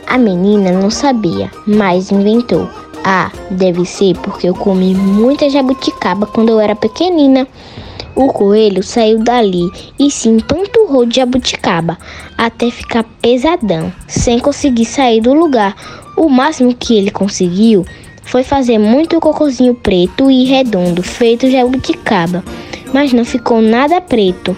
A 0.06 0.18
menina 0.18 0.70
não 0.70 0.90
sabia, 0.90 1.50
mas 1.66 2.10
inventou. 2.12 2.68
Ah, 3.04 3.30
deve 3.50 3.84
ser 3.84 4.16
porque 4.18 4.48
eu 4.48 4.54
comi 4.54 4.94
muita 4.94 5.50
jabuticaba 5.50 6.26
quando 6.26 6.50
eu 6.50 6.60
era 6.60 6.74
pequenina. 6.74 7.46
O 8.14 8.28
coelho 8.28 8.82
saiu 8.82 9.18
dali 9.18 9.68
e 9.98 10.10
se 10.10 10.28
empanturrou 10.28 11.04
de 11.04 11.16
jabuticaba 11.16 11.98
até 12.38 12.70
ficar 12.70 13.04
pesadão, 13.20 13.92
sem 14.06 14.38
conseguir 14.38 14.84
sair 14.84 15.20
do 15.20 15.34
lugar. 15.34 15.74
O 16.16 16.28
máximo 16.28 16.74
que 16.74 16.96
ele 16.96 17.10
conseguiu 17.10 17.84
foi 18.22 18.44
fazer 18.44 18.78
muito 18.78 19.20
cocozinho 19.20 19.74
preto 19.74 20.30
e 20.30 20.44
redondo, 20.44 21.02
feito 21.02 21.50
jabuticaba, 21.50 22.44
mas 22.92 23.12
não 23.12 23.24
ficou 23.24 23.60
nada 23.60 24.00
preto. 24.00 24.56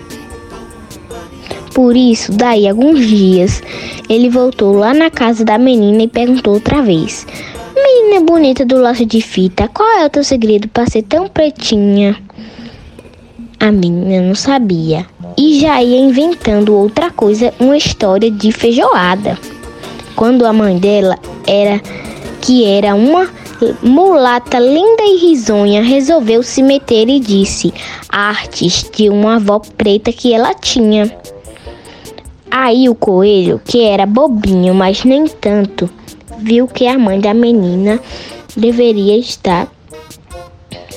Por 1.76 1.94
isso, 1.94 2.32
daí 2.32 2.66
alguns 2.66 3.06
dias, 3.06 3.62
ele 4.08 4.30
voltou 4.30 4.72
lá 4.72 4.94
na 4.94 5.10
casa 5.10 5.44
da 5.44 5.58
menina 5.58 6.04
e 6.04 6.08
perguntou 6.08 6.54
outra 6.54 6.80
vez: 6.80 7.26
Menina 7.76 8.24
bonita 8.24 8.64
do 8.64 8.78
laço 8.78 9.04
de 9.04 9.20
fita, 9.20 9.68
qual 9.68 9.86
é 9.98 10.06
o 10.06 10.08
teu 10.08 10.24
segredo 10.24 10.68
para 10.68 10.88
ser 10.88 11.02
tão 11.02 11.28
pretinha? 11.28 12.16
A 13.60 13.70
menina 13.70 14.26
não 14.26 14.34
sabia, 14.34 15.04
e 15.36 15.60
já 15.60 15.82
ia 15.82 16.00
inventando 16.00 16.74
outra 16.74 17.10
coisa, 17.10 17.52
uma 17.60 17.76
história 17.76 18.30
de 18.30 18.52
feijoada. 18.52 19.38
Quando 20.16 20.46
a 20.46 20.54
mãe 20.54 20.78
dela 20.78 21.18
era 21.46 21.78
que 22.40 22.64
era 22.64 22.94
uma 22.94 23.28
mulata 23.82 24.58
linda 24.58 25.02
e 25.02 25.18
risonha, 25.18 25.82
resolveu 25.82 26.42
se 26.42 26.62
meter 26.62 27.10
e 27.10 27.20
disse 27.20 27.74
artes 28.08 28.90
de 28.96 29.10
uma 29.10 29.36
avó 29.36 29.60
preta 29.76 30.10
que 30.10 30.32
ela 30.32 30.54
tinha. 30.54 31.14
Aí 32.58 32.88
o 32.88 32.94
coelho, 32.94 33.60
que 33.62 33.84
era 33.84 34.06
bobinho, 34.06 34.74
mas 34.74 35.04
nem 35.04 35.26
tanto, 35.26 35.90
viu 36.38 36.66
que 36.66 36.86
a 36.86 36.98
mãe 36.98 37.20
da 37.20 37.34
menina 37.34 38.00
deveria 38.56 39.18
estar 39.18 39.70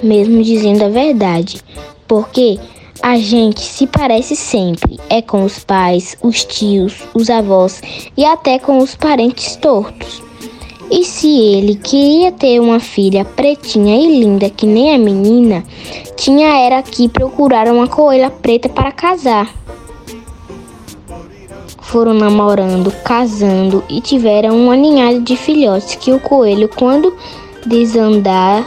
mesmo 0.01 0.41
dizendo 0.41 0.85
a 0.85 0.87
verdade, 0.87 1.59
porque 2.07 2.57
a 3.01 3.17
gente 3.17 3.59
se 3.59 3.85
parece 3.87 4.37
sempre, 4.37 4.97
é 5.09 5.21
com 5.21 5.43
os 5.43 5.59
pais, 5.59 6.15
os 6.23 6.45
tios, 6.45 7.03
os 7.13 7.29
avós 7.29 7.81
e 8.15 8.23
até 8.23 8.57
com 8.57 8.77
os 8.77 8.95
parentes 8.95 9.57
tortos. 9.57 10.23
E 10.89 11.03
se 11.03 11.27
ele 11.27 11.75
queria 11.75 12.31
ter 12.31 12.61
uma 12.61 12.79
filha 12.79 13.25
pretinha 13.25 13.97
e 13.97 14.21
linda 14.21 14.49
que 14.49 14.65
nem 14.65 14.95
a 14.95 14.97
menina, 14.97 15.65
tinha 16.15 16.57
era 16.57 16.81
que 16.81 17.09
procurar 17.09 17.67
uma 17.67 17.89
coelha 17.89 18.29
preta 18.29 18.69
para 18.69 18.93
casar. 18.93 19.53
Foram 21.89 22.13
namorando, 22.13 22.91
casando 23.03 23.83
e 23.89 23.99
tiveram 23.99 24.55
uma 24.55 24.75
ninhada 24.75 25.19
de 25.21 25.35
filhotes 25.35 25.95
que 25.95 26.11
o 26.11 26.19
coelho, 26.19 26.69
quando 26.69 27.17
desandar, 27.65 28.63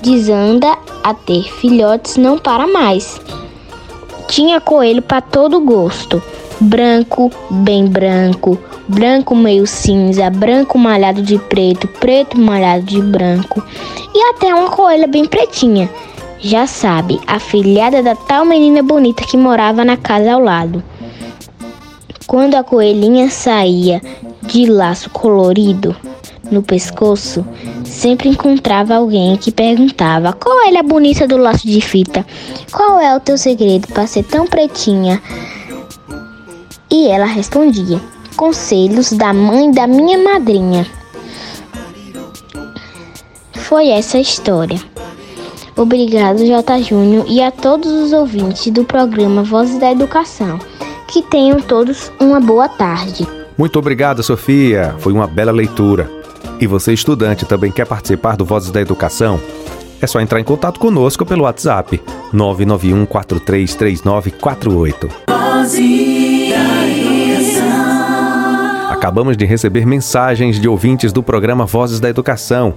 desanda 0.00 0.78
a 1.02 1.12
ter 1.12 1.42
filhotes, 1.54 2.16
não 2.16 2.38
para 2.38 2.68
mais. 2.68 3.20
Tinha 4.28 4.60
coelho 4.60 5.02
para 5.02 5.20
todo 5.20 5.58
gosto: 5.58 6.22
branco, 6.60 7.32
bem 7.50 7.86
branco, 7.86 8.56
branco 8.86 9.34
meio 9.34 9.66
cinza, 9.66 10.30
branco 10.30 10.78
malhado 10.78 11.20
de 11.20 11.40
preto, 11.40 11.88
preto 11.88 12.38
malhado 12.38 12.84
de 12.84 13.02
branco 13.02 13.60
e 14.14 14.30
até 14.30 14.54
uma 14.54 14.70
coelha 14.70 15.08
bem 15.08 15.24
pretinha. 15.24 15.90
Já 16.38 16.68
sabe, 16.68 17.20
a 17.26 17.40
filhada 17.40 18.04
da 18.04 18.14
tal 18.14 18.44
menina 18.44 18.84
bonita 18.84 19.24
que 19.24 19.36
morava 19.36 19.84
na 19.84 19.96
casa 19.96 20.32
ao 20.32 20.40
lado. 20.40 20.80
Quando 22.32 22.54
a 22.54 22.64
coelhinha 22.64 23.28
saía 23.28 24.00
de 24.40 24.64
laço 24.64 25.10
colorido 25.10 25.94
no 26.50 26.62
pescoço, 26.62 27.44
sempre 27.84 28.30
encontrava 28.30 28.94
alguém 28.94 29.36
que 29.36 29.52
perguntava: 29.52 30.32
Qual 30.32 30.66
é 30.66 30.78
a 30.78 30.82
bonita 30.82 31.28
do 31.28 31.36
laço 31.36 31.66
de 31.66 31.82
fita? 31.82 32.24
Qual 32.72 32.98
é 32.98 33.14
o 33.14 33.20
teu 33.20 33.36
segredo 33.36 33.86
para 33.88 34.06
ser 34.06 34.22
tão 34.24 34.46
pretinha? 34.46 35.20
E 36.90 37.08
ela 37.08 37.26
respondia: 37.26 38.00
Conselhos 38.34 39.12
da 39.12 39.34
mãe 39.34 39.70
da 39.70 39.86
minha 39.86 40.16
madrinha. 40.16 40.86
Foi 43.56 43.88
essa 43.88 44.16
a 44.16 44.22
história. 44.22 44.80
Obrigado, 45.76 46.46
J. 46.46 46.82
Júnior, 46.82 47.26
e 47.28 47.42
a 47.42 47.50
todos 47.50 47.92
os 47.92 48.14
ouvintes 48.14 48.72
do 48.72 48.84
programa 48.84 49.42
Vozes 49.42 49.78
da 49.78 49.92
Educação. 49.92 50.58
Que 51.12 51.20
tenham 51.20 51.60
todos 51.60 52.10
uma 52.18 52.40
boa 52.40 52.70
tarde. 52.70 53.28
Muito 53.58 53.78
obrigado, 53.78 54.22
Sofia. 54.22 54.94
Foi 54.98 55.12
uma 55.12 55.26
bela 55.26 55.52
leitura. 55.52 56.10
E 56.58 56.66
você, 56.66 56.94
estudante, 56.94 57.44
também 57.44 57.70
quer 57.70 57.86
participar 57.86 58.34
do 58.34 58.46
Vozes 58.46 58.70
da 58.70 58.80
Educação? 58.80 59.38
É 60.00 60.06
só 60.06 60.18
entrar 60.20 60.40
em 60.40 60.44
contato 60.44 60.80
conosco 60.80 61.26
pelo 61.26 61.44
WhatsApp 61.44 62.00
991 62.32 63.04
433948. 63.04 65.10
Acabamos 68.88 69.36
de 69.36 69.44
receber 69.44 69.84
mensagens 69.84 70.58
de 70.58 70.66
ouvintes 70.66 71.12
do 71.12 71.22
programa 71.22 71.66
Vozes 71.66 72.00
da 72.00 72.08
Educação. 72.08 72.74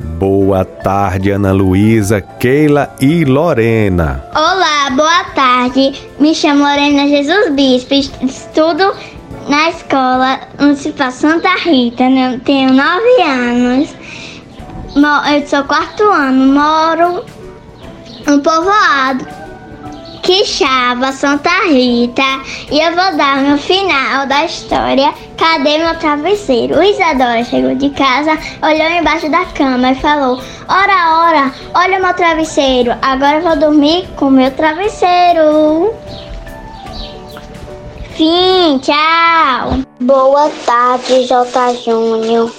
Boa 0.00 0.64
tarde, 0.64 1.32
Ana 1.32 1.52
Luísa, 1.52 2.20
Keila 2.20 2.94
e 3.00 3.24
Lorena. 3.24 4.24
Olá, 4.34 4.90
boa 4.90 5.24
tarde. 5.34 5.92
Me 6.20 6.32
chamo 6.32 6.62
Lorena 6.64 7.08
Jesus 7.08 7.50
Bispo. 7.50 7.94
Estudo 7.94 8.94
na 9.48 9.70
escola 9.70 10.40
Municipal 10.60 11.10
Santa 11.10 11.54
Rita. 11.56 12.08
né? 12.08 12.40
Tenho 12.44 12.72
nove 12.72 13.22
anos. 13.22 13.88
Eu 14.94 15.46
sou 15.48 15.64
quarto 15.64 16.04
ano. 16.04 16.52
Moro 16.54 17.24
no 18.26 18.40
povoado 18.40 19.26
Quixaba, 20.28 21.10
Santa 21.10 21.48
Rita. 21.70 22.42
E 22.70 22.78
eu 22.78 22.94
vou 22.94 23.16
dar 23.16 23.38
meu 23.38 23.56
final 23.56 24.26
da 24.26 24.44
história. 24.44 25.14
Cadê 25.38 25.78
meu 25.78 25.98
travesseiro? 25.98 26.78
O 26.78 26.82
Isadora 26.82 27.42
chegou 27.42 27.74
de 27.74 27.88
casa, 27.88 28.32
olhou 28.62 28.90
embaixo 28.90 29.30
da 29.30 29.46
cama 29.46 29.92
e 29.92 29.94
falou: 29.94 30.38
Ora, 30.68 31.28
ora, 31.28 31.54
olha 31.74 31.98
o 31.98 32.02
meu 32.02 32.12
travesseiro. 32.12 32.94
Agora 33.00 33.38
eu 33.38 33.42
vou 33.42 33.56
dormir 33.56 34.06
com 34.16 34.28
meu 34.28 34.50
travesseiro. 34.50 35.94
Fim, 38.10 38.78
tchau. 38.82 39.78
Boa 39.98 40.50
tarde, 40.66 41.24
J. 41.24 41.74
Júnior 41.86 42.52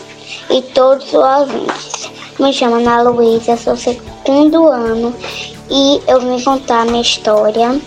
e 0.50 0.60
todos 0.74 1.06
os 1.06 1.14
ouvintes. 1.14 2.10
Me 2.40 2.52
chamo 2.52 2.78
Ana 2.78 3.04
Luísa, 3.04 3.56
sou 3.58 3.78
segundo 3.78 4.70
ano 4.70 5.14
e 5.70 6.02
eu 6.08 6.20
vim 6.20 6.44
contar 6.44 6.82
a 6.82 6.86
minha 6.86 7.02
história. 7.02 7.80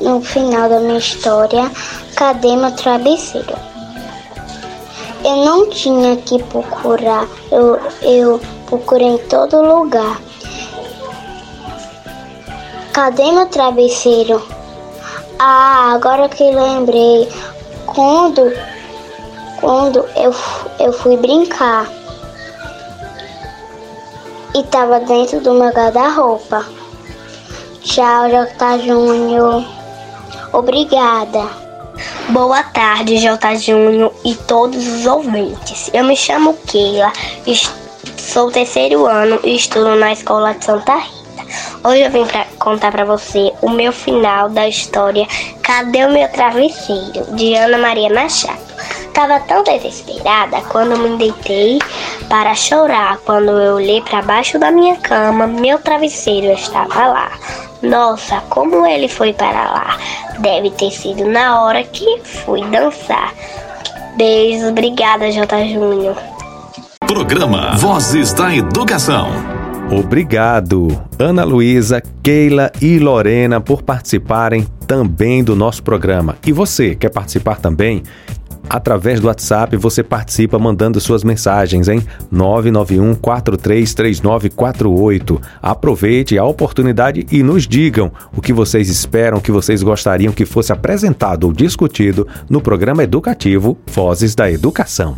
No 0.00 0.20
final 0.20 0.68
da 0.68 0.78
minha 0.78 0.98
história, 0.98 1.70
cadê 2.14 2.54
meu 2.54 2.70
travesseiro? 2.72 3.56
Eu 5.24 5.36
não 5.44 5.68
tinha 5.70 6.16
que 6.16 6.40
procurar, 6.44 7.26
eu, 7.50 7.80
eu 8.02 8.40
procurei 8.66 9.08
em 9.08 9.18
todo 9.18 9.60
lugar. 9.60 10.20
Cadê 12.92 13.32
meu 13.32 13.46
travesseiro? 13.46 14.40
Ah, 15.40 15.92
agora 15.94 16.28
que 16.28 16.44
lembrei, 16.44 17.28
quando, 17.86 18.52
quando 19.60 20.04
eu, 20.14 20.34
eu 20.78 20.92
fui 20.92 21.16
brincar 21.16 21.88
e 24.54 24.62
tava 24.64 25.00
dentro 25.00 25.40
do 25.40 25.54
meu 25.54 25.70
guarda-roupa. 25.70 26.77
Tchau, 27.88 28.28
J. 28.28 28.78
Júnior. 28.80 29.64
Obrigada. 30.52 31.48
Boa 32.28 32.62
tarde, 32.62 33.16
J. 33.16 33.56
Júnior 33.56 34.12
e 34.26 34.34
todos 34.34 34.86
os 34.86 35.06
ouvintes. 35.06 35.88
Eu 35.94 36.04
me 36.04 36.14
chamo 36.14 36.52
Keila, 36.66 37.10
sou 38.18 38.52
terceiro 38.52 39.06
ano 39.06 39.40
e 39.42 39.56
estudo 39.56 39.94
na 39.94 40.12
escola 40.12 40.52
de 40.52 40.66
Santa 40.66 40.96
Rita. 40.96 41.46
Hoje 41.82 42.02
eu 42.02 42.10
vim 42.10 42.26
pra 42.26 42.44
contar 42.58 42.92
pra 42.92 43.06
você 43.06 43.50
o 43.62 43.70
meu 43.70 43.90
final 43.90 44.50
da 44.50 44.68
história 44.68 45.26
Cadê 45.62 46.04
o 46.04 46.12
meu 46.12 46.28
travesseiro? 46.28 47.24
de 47.36 47.54
Ana 47.54 47.78
Maria 47.78 48.12
Machado. 48.12 48.68
Tava 49.14 49.40
tão 49.40 49.64
desesperada 49.64 50.60
quando 50.68 50.98
me 50.98 51.16
deitei 51.16 51.78
para 52.28 52.54
chorar. 52.54 53.16
Quando 53.24 53.50
eu 53.50 53.76
olhei 53.76 54.02
para 54.02 54.20
baixo 54.20 54.58
da 54.58 54.70
minha 54.70 54.96
cama, 54.96 55.46
meu 55.46 55.78
travesseiro 55.78 56.52
estava 56.52 57.06
lá. 57.06 57.32
Nossa, 57.82 58.40
como 58.48 58.86
ele 58.86 59.08
foi 59.08 59.32
para 59.32 59.70
lá? 59.70 59.96
Deve 60.38 60.70
ter 60.70 60.90
sido 60.90 61.24
na 61.26 61.62
hora 61.62 61.82
que 61.84 62.20
fui 62.24 62.64
dançar. 62.66 63.32
Beijos, 64.16 64.68
obrigada, 64.68 65.30
J. 65.30 65.68
Júnior. 65.68 66.16
Programa 67.06 67.76
Vozes 67.76 68.32
da 68.32 68.54
Educação. 68.54 69.28
Obrigado, 69.90 70.88
Ana 71.18 71.44
Luísa, 71.44 72.02
Keila 72.22 72.70
e 72.82 72.98
Lorena, 72.98 73.60
por 73.60 73.80
participarem 73.80 74.66
também 74.86 75.42
do 75.42 75.56
nosso 75.56 75.82
programa. 75.82 76.36
E 76.46 76.52
você, 76.52 76.94
quer 76.94 77.08
participar 77.08 77.58
também? 77.58 78.02
Através 78.68 79.20
do 79.20 79.28
WhatsApp 79.28 79.76
você 79.76 80.02
participa 80.02 80.58
mandando 80.58 81.00
suas 81.00 81.22
mensagens 81.24 81.88
em 81.88 82.02
991 82.30 83.14
433948. 83.14 85.40
Aproveite 85.62 86.36
a 86.36 86.44
oportunidade 86.44 87.26
e 87.30 87.42
nos 87.42 87.66
digam 87.66 88.12
o 88.36 88.42
que 88.42 88.52
vocês 88.52 88.90
esperam, 88.90 89.40
que 89.40 89.50
vocês 89.50 89.82
gostariam 89.82 90.32
que 90.32 90.44
fosse 90.44 90.70
apresentado 90.72 91.44
ou 91.44 91.52
discutido 91.52 92.28
no 92.48 92.60
programa 92.60 93.02
educativo 93.02 93.78
Vozes 93.86 94.34
da 94.34 94.50
Educação. 94.50 95.16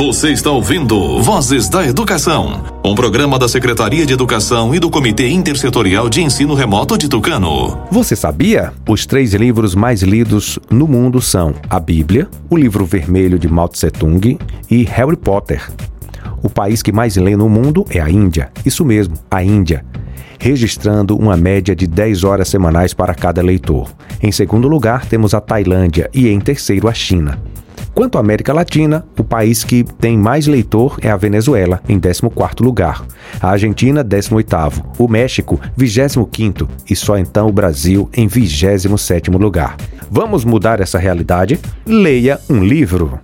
Você 0.00 0.30
está 0.30 0.50
ouvindo 0.50 1.20
Vozes 1.20 1.68
da 1.68 1.86
Educação, 1.86 2.64
um 2.82 2.94
programa 2.94 3.38
da 3.38 3.46
Secretaria 3.46 4.06
de 4.06 4.14
Educação 4.14 4.74
e 4.74 4.78
do 4.78 4.88
Comitê 4.88 5.28
Intersetorial 5.28 6.08
de 6.08 6.22
Ensino 6.22 6.54
Remoto 6.54 6.96
de 6.96 7.06
Tucano. 7.06 7.78
Você 7.90 8.16
sabia? 8.16 8.72
Os 8.88 9.04
três 9.04 9.34
livros 9.34 9.74
mais 9.74 10.00
lidos 10.00 10.58
no 10.70 10.88
mundo 10.88 11.20
são 11.20 11.54
a 11.68 11.78
Bíblia, 11.78 12.26
o 12.48 12.56
livro 12.56 12.86
vermelho 12.86 13.38
de 13.38 13.46
Mao 13.46 13.68
Tse 13.68 13.90
Tung 13.90 14.38
e 14.70 14.84
Harry 14.84 15.16
Potter. 15.16 15.70
O 16.42 16.48
país 16.48 16.82
que 16.82 16.92
mais 16.92 17.14
lê 17.16 17.36
no 17.36 17.50
mundo 17.50 17.84
é 17.90 18.00
a 18.00 18.08
Índia. 18.08 18.50
Isso 18.64 18.86
mesmo, 18.86 19.16
a 19.30 19.44
Índia. 19.44 19.84
registrando 20.38 21.14
uma 21.14 21.36
média 21.36 21.76
de 21.76 21.86
10 21.86 22.24
horas 22.24 22.48
semanais 22.48 22.94
para 22.94 23.14
cada 23.14 23.42
leitor. 23.42 23.90
Em 24.22 24.32
segundo 24.32 24.66
lugar, 24.66 25.04
temos 25.04 25.34
a 25.34 25.42
Tailândia 25.42 26.08
e 26.14 26.26
em 26.26 26.40
terceiro 26.40 26.88
a 26.88 26.94
China. 26.94 27.38
Quanto 28.00 28.16
à 28.16 28.22
América 28.22 28.54
Latina, 28.54 29.04
o 29.18 29.22
país 29.22 29.62
que 29.62 29.84
tem 29.84 30.16
mais 30.16 30.46
leitor 30.46 30.96
é 31.02 31.10
a 31.10 31.18
Venezuela, 31.18 31.82
em 31.86 32.00
14º 32.00 32.64
lugar. 32.64 33.04
A 33.38 33.50
Argentina, 33.50 34.02
18º. 34.02 34.82
O 34.98 35.06
México, 35.06 35.60
25º. 35.78 36.66
E 36.88 36.96
só 36.96 37.18
então 37.18 37.46
o 37.46 37.52
Brasil, 37.52 38.08
em 38.14 38.26
27º 38.26 39.38
lugar. 39.38 39.76
Vamos 40.10 40.46
mudar 40.46 40.80
essa 40.80 40.98
realidade? 40.98 41.60
Leia 41.84 42.40
um 42.48 42.64
livro. 42.64 43.20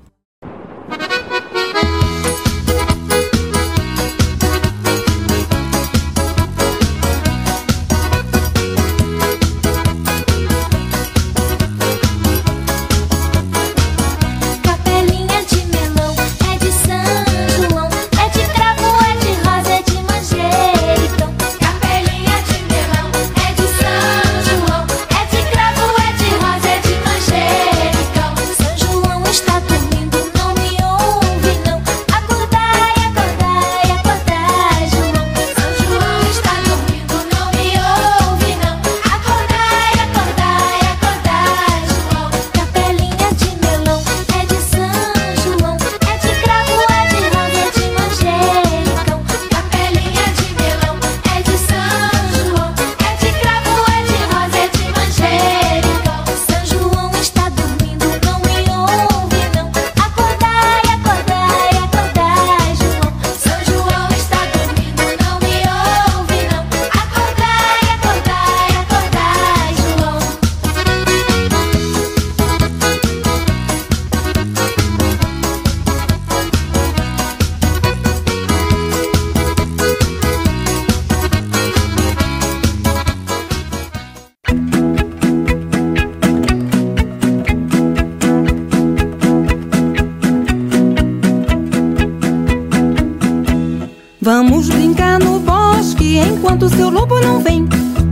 Lobo 97.07 97.21
não 97.21 97.41
vem. 97.41 97.69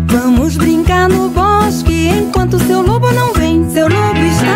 Vamos 0.07 0.57
brincar 0.57 1.09
no 1.09 1.29
bosque 1.29 2.09
enquanto 2.09 2.59
seu 2.61 2.81
lobo 2.81 3.11
não 3.11 3.33
vem. 3.33 3.69
Seu 3.71 3.89
lobo 3.89 4.19
está. 4.19 4.55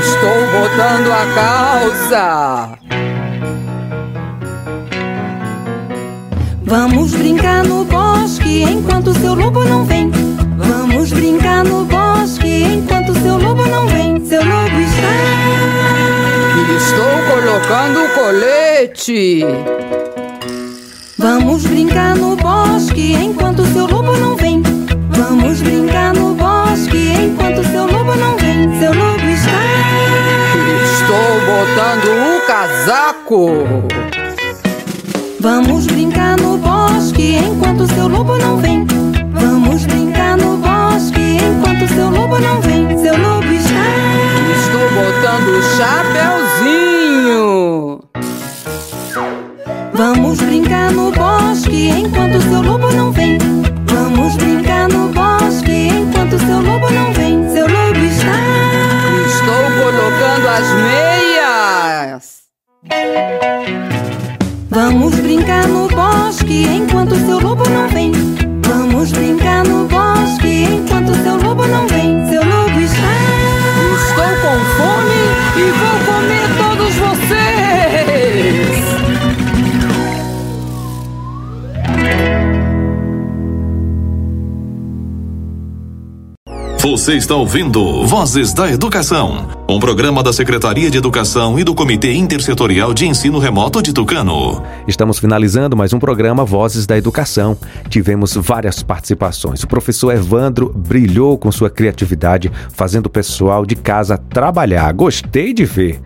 Estou 0.00 0.46
botando 0.52 1.12
a 1.12 1.24
calça. 1.34 2.78
Vamos 6.64 7.14
brincar 7.14 7.64
no 7.64 7.84
bosque 7.84 8.62
enquanto 8.62 9.14
seu 9.14 9.34
lobo 9.34 9.64
não 9.64 9.84
vem. 9.84 10.10
Vamos 10.56 11.12
brincar 11.12 11.64
no 11.64 11.84
bosque 11.84 12.64
enquanto 12.64 13.14
seu 13.20 13.38
lobo 13.38 13.64
não 13.66 13.86
vem. 13.86 14.24
Seu 14.26 14.44
lobo 14.44 14.80
está. 14.80 15.08
Estou 16.76 17.14
colocando 17.32 18.04
o 18.04 18.08
colete. 18.14 19.77
Vamos 21.18 21.66
brincar 21.66 22.14
no 22.14 22.36
bosque 22.36 23.12
enquanto 23.12 23.66
seu 23.72 23.88
lobo 23.88 24.16
não 24.18 24.36
vem. 24.36 24.62
Vamos 25.10 25.60
brincar 25.60 26.14
no 26.14 26.32
bosque 26.36 27.12
enquanto 27.12 27.64
seu 27.72 27.86
lobo 27.86 28.14
não 28.14 28.36
vem. 28.36 28.78
Seu 28.78 28.94
lobo 28.94 29.24
está. 29.24 29.50
Estou 30.84 31.40
botando 31.44 32.06
o 32.06 32.40
casaco. 32.46 33.66
Vamos 35.40 35.88
brincar 35.88 36.36
no 36.36 36.56
bosque 36.56 37.36
enquanto 37.36 37.92
seu 37.92 38.06
lobo 38.06 38.38
não 38.38 38.58
vem. 38.58 38.86
Vamos 39.32 39.86
brincar 39.86 40.36
no 40.36 40.56
bosque 40.58 41.38
enquanto 41.38 41.88
seu 41.92 42.10
lobo 42.10 42.38
não 42.38 42.60
vem. 42.60 42.96
Seu 42.96 43.18
lobo 43.18 43.52
está. 43.52 43.82
Estou 44.56 44.88
botando 44.94 45.48
o 45.48 45.62
chapeuzinho. 45.76 47.08
Vamos 49.98 50.38
brincar 50.68 50.92
no 50.92 51.10
bosque 51.12 51.88
enquanto 51.88 52.42
seu 52.42 52.60
lobo 52.60 52.92
não 52.92 53.10
vem. 53.10 53.38
Vamos 53.86 54.36
brincar 54.36 54.86
no 54.88 55.08
bosque 55.08 55.88
enquanto 55.88 56.38
seu 56.38 56.60
lobo 56.60 56.90
não 56.90 57.10
vem. 57.14 57.48
Seu 57.50 57.66
lobo 57.66 57.98
está. 57.98 58.36
Estou 59.26 59.64
colocando 59.80 60.46
as 60.46 60.68
meias. 60.84 62.42
Vamos 64.68 65.14
brincar 65.14 65.66
no 65.68 65.88
bosque 65.88 66.66
enquanto 66.66 67.14
seu 67.16 67.40
lobo 67.40 67.66
não 67.70 67.88
vem. 67.88 68.12
Vamos 68.66 69.10
brincar 69.10 69.64
no 69.64 69.88
bosque 69.88 70.47
Você 86.90 87.16
está 87.16 87.34
ouvindo 87.36 88.06
Vozes 88.06 88.54
da 88.54 88.72
Educação, 88.72 89.46
um 89.68 89.78
programa 89.78 90.22
da 90.22 90.32
Secretaria 90.32 90.90
de 90.90 90.96
Educação 90.96 91.58
e 91.58 91.62
do 91.62 91.74
Comitê 91.74 92.14
Intersetorial 92.14 92.94
de 92.94 93.06
Ensino 93.06 93.38
Remoto 93.38 93.82
de 93.82 93.92
Tucano. 93.92 94.62
Estamos 94.86 95.18
finalizando 95.18 95.76
mais 95.76 95.92
um 95.92 95.98
programa 95.98 96.46
Vozes 96.46 96.86
da 96.86 96.96
Educação. 96.96 97.58
Tivemos 97.90 98.34
várias 98.36 98.82
participações. 98.82 99.62
O 99.62 99.68
professor 99.68 100.14
Evandro 100.14 100.72
brilhou 100.74 101.36
com 101.36 101.52
sua 101.52 101.68
criatividade, 101.68 102.50
fazendo 102.72 103.04
o 103.04 103.10
pessoal 103.10 103.66
de 103.66 103.76
casa 103.76 104.16
trabalhar. 104.16 104.90
Gostei 104.94 105.52
de 105.52 105.66
ver. 105.66 106.00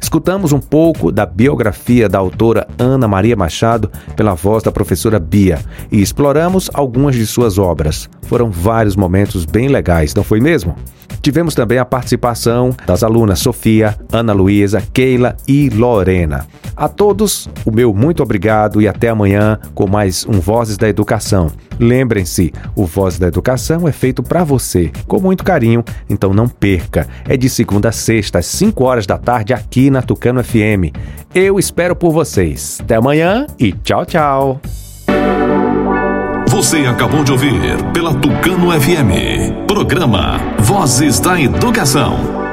Escutamos 0.00 0.52
um 0.52 0.60
pouco 0.60 1.10
da 1.10 1.26
biografia 1.26 2.08
da 2.08 2.18
autora 2.18 2.66
Ana 2.78 3.08
Maria 3.08 3.36
Machado 3.36 3.90
pela 4.16 4.34
voz 4.34 4.62
da 4.62 4.72
professora 4.72 5.18
Bia 5.18 5.58
e 5.90 6.00
exploramos 6.00 6.70
algumas 6.72 7.16
de 7.16 7.26
suas 7.26 7.58
obras. 7.58 8.08
Foram 8.22 8.50
vários 8.50 8.96
momentos 8.96 9.44
bem 9.44 9.68
legais, 9.68 10.14
não 10.14 10.22
foi 10.22 10.40
mesmo? 10.40 10.76
Tivemos 11.20 11.54
também 11.54 11.78
a 11.78 11.84
participação 11.84 12.74
das 12.86 13.02
alunas 13.02 13.40
Sofia, 13.40 13.96
Ana 14.12 14.32
Luísa, 14.32 14.82
Keila 14.92 15.36
e 15.46 15.68
Lorena. 15.68 16.46
A 16.76 16.88
todos, 16.88 17.48
o 17.64 17.72
meu 17.72 17.92
muito 17.92 18.22
obrigado 18.22 18.80
e 18.80 18.86
até 18.86 19.08
amanhã 19.08 19.58
com 19.74 19.88
mais 19.88 20.24
um 20.26 20.40
Vozes 20.40 20.76
da 20.76 20.88
Educação. 20.88 21.50
Lembrem-se, 21.78 22.52
o 22.74 22.86
Vozes 22.86 23.18
da 23.18 23.26
Educação 23.26 23.86
é 23.88 23.92
feito 23.92 24.22
para 24.22 24.44
você, 24.44 24.90
com 25.06 25.20
muito 25.20 25.44
carinho, 25.44 25.84
então 26.08 26.32
não 26.32 26.48
perca. 26.48 27.08
É 27.28 27.36
de 27.36 27.48
segunda 27.48 27.88
a 27.88 27.92
sexta, 27.92 28.38
às 28.38 28.46
5 28.46 28.84
horas 28.84 29.06
da 29.06 29.18
tarde, 29.18 29.52
aqui 29.52 29.87
na 29.90 30.02
Tucano 30.02 30.42
FM. 30.42 30.94
Eu 31.34 31.58
espero 31.58 31.94
por 31.94 32.12
vocês. 32.12 32.78
Até 32.82 32.96
amanhã 32.96 33.46
e 33.58 33.72
tchau, 33.72 34.04
tchau. 34.06 34.60
Você 36.48 36.78
acabou 36.86 37.22
de 37.22 37.32
ouvir 37.32 37.54
pela 37.92 38.14
Tucano 38.14 38.70
FM. 38.72 39.66
Programa 39.66 40.38
Vozes 40.58 41.20
da 41.20 41.40
Educação. 41.40 42.47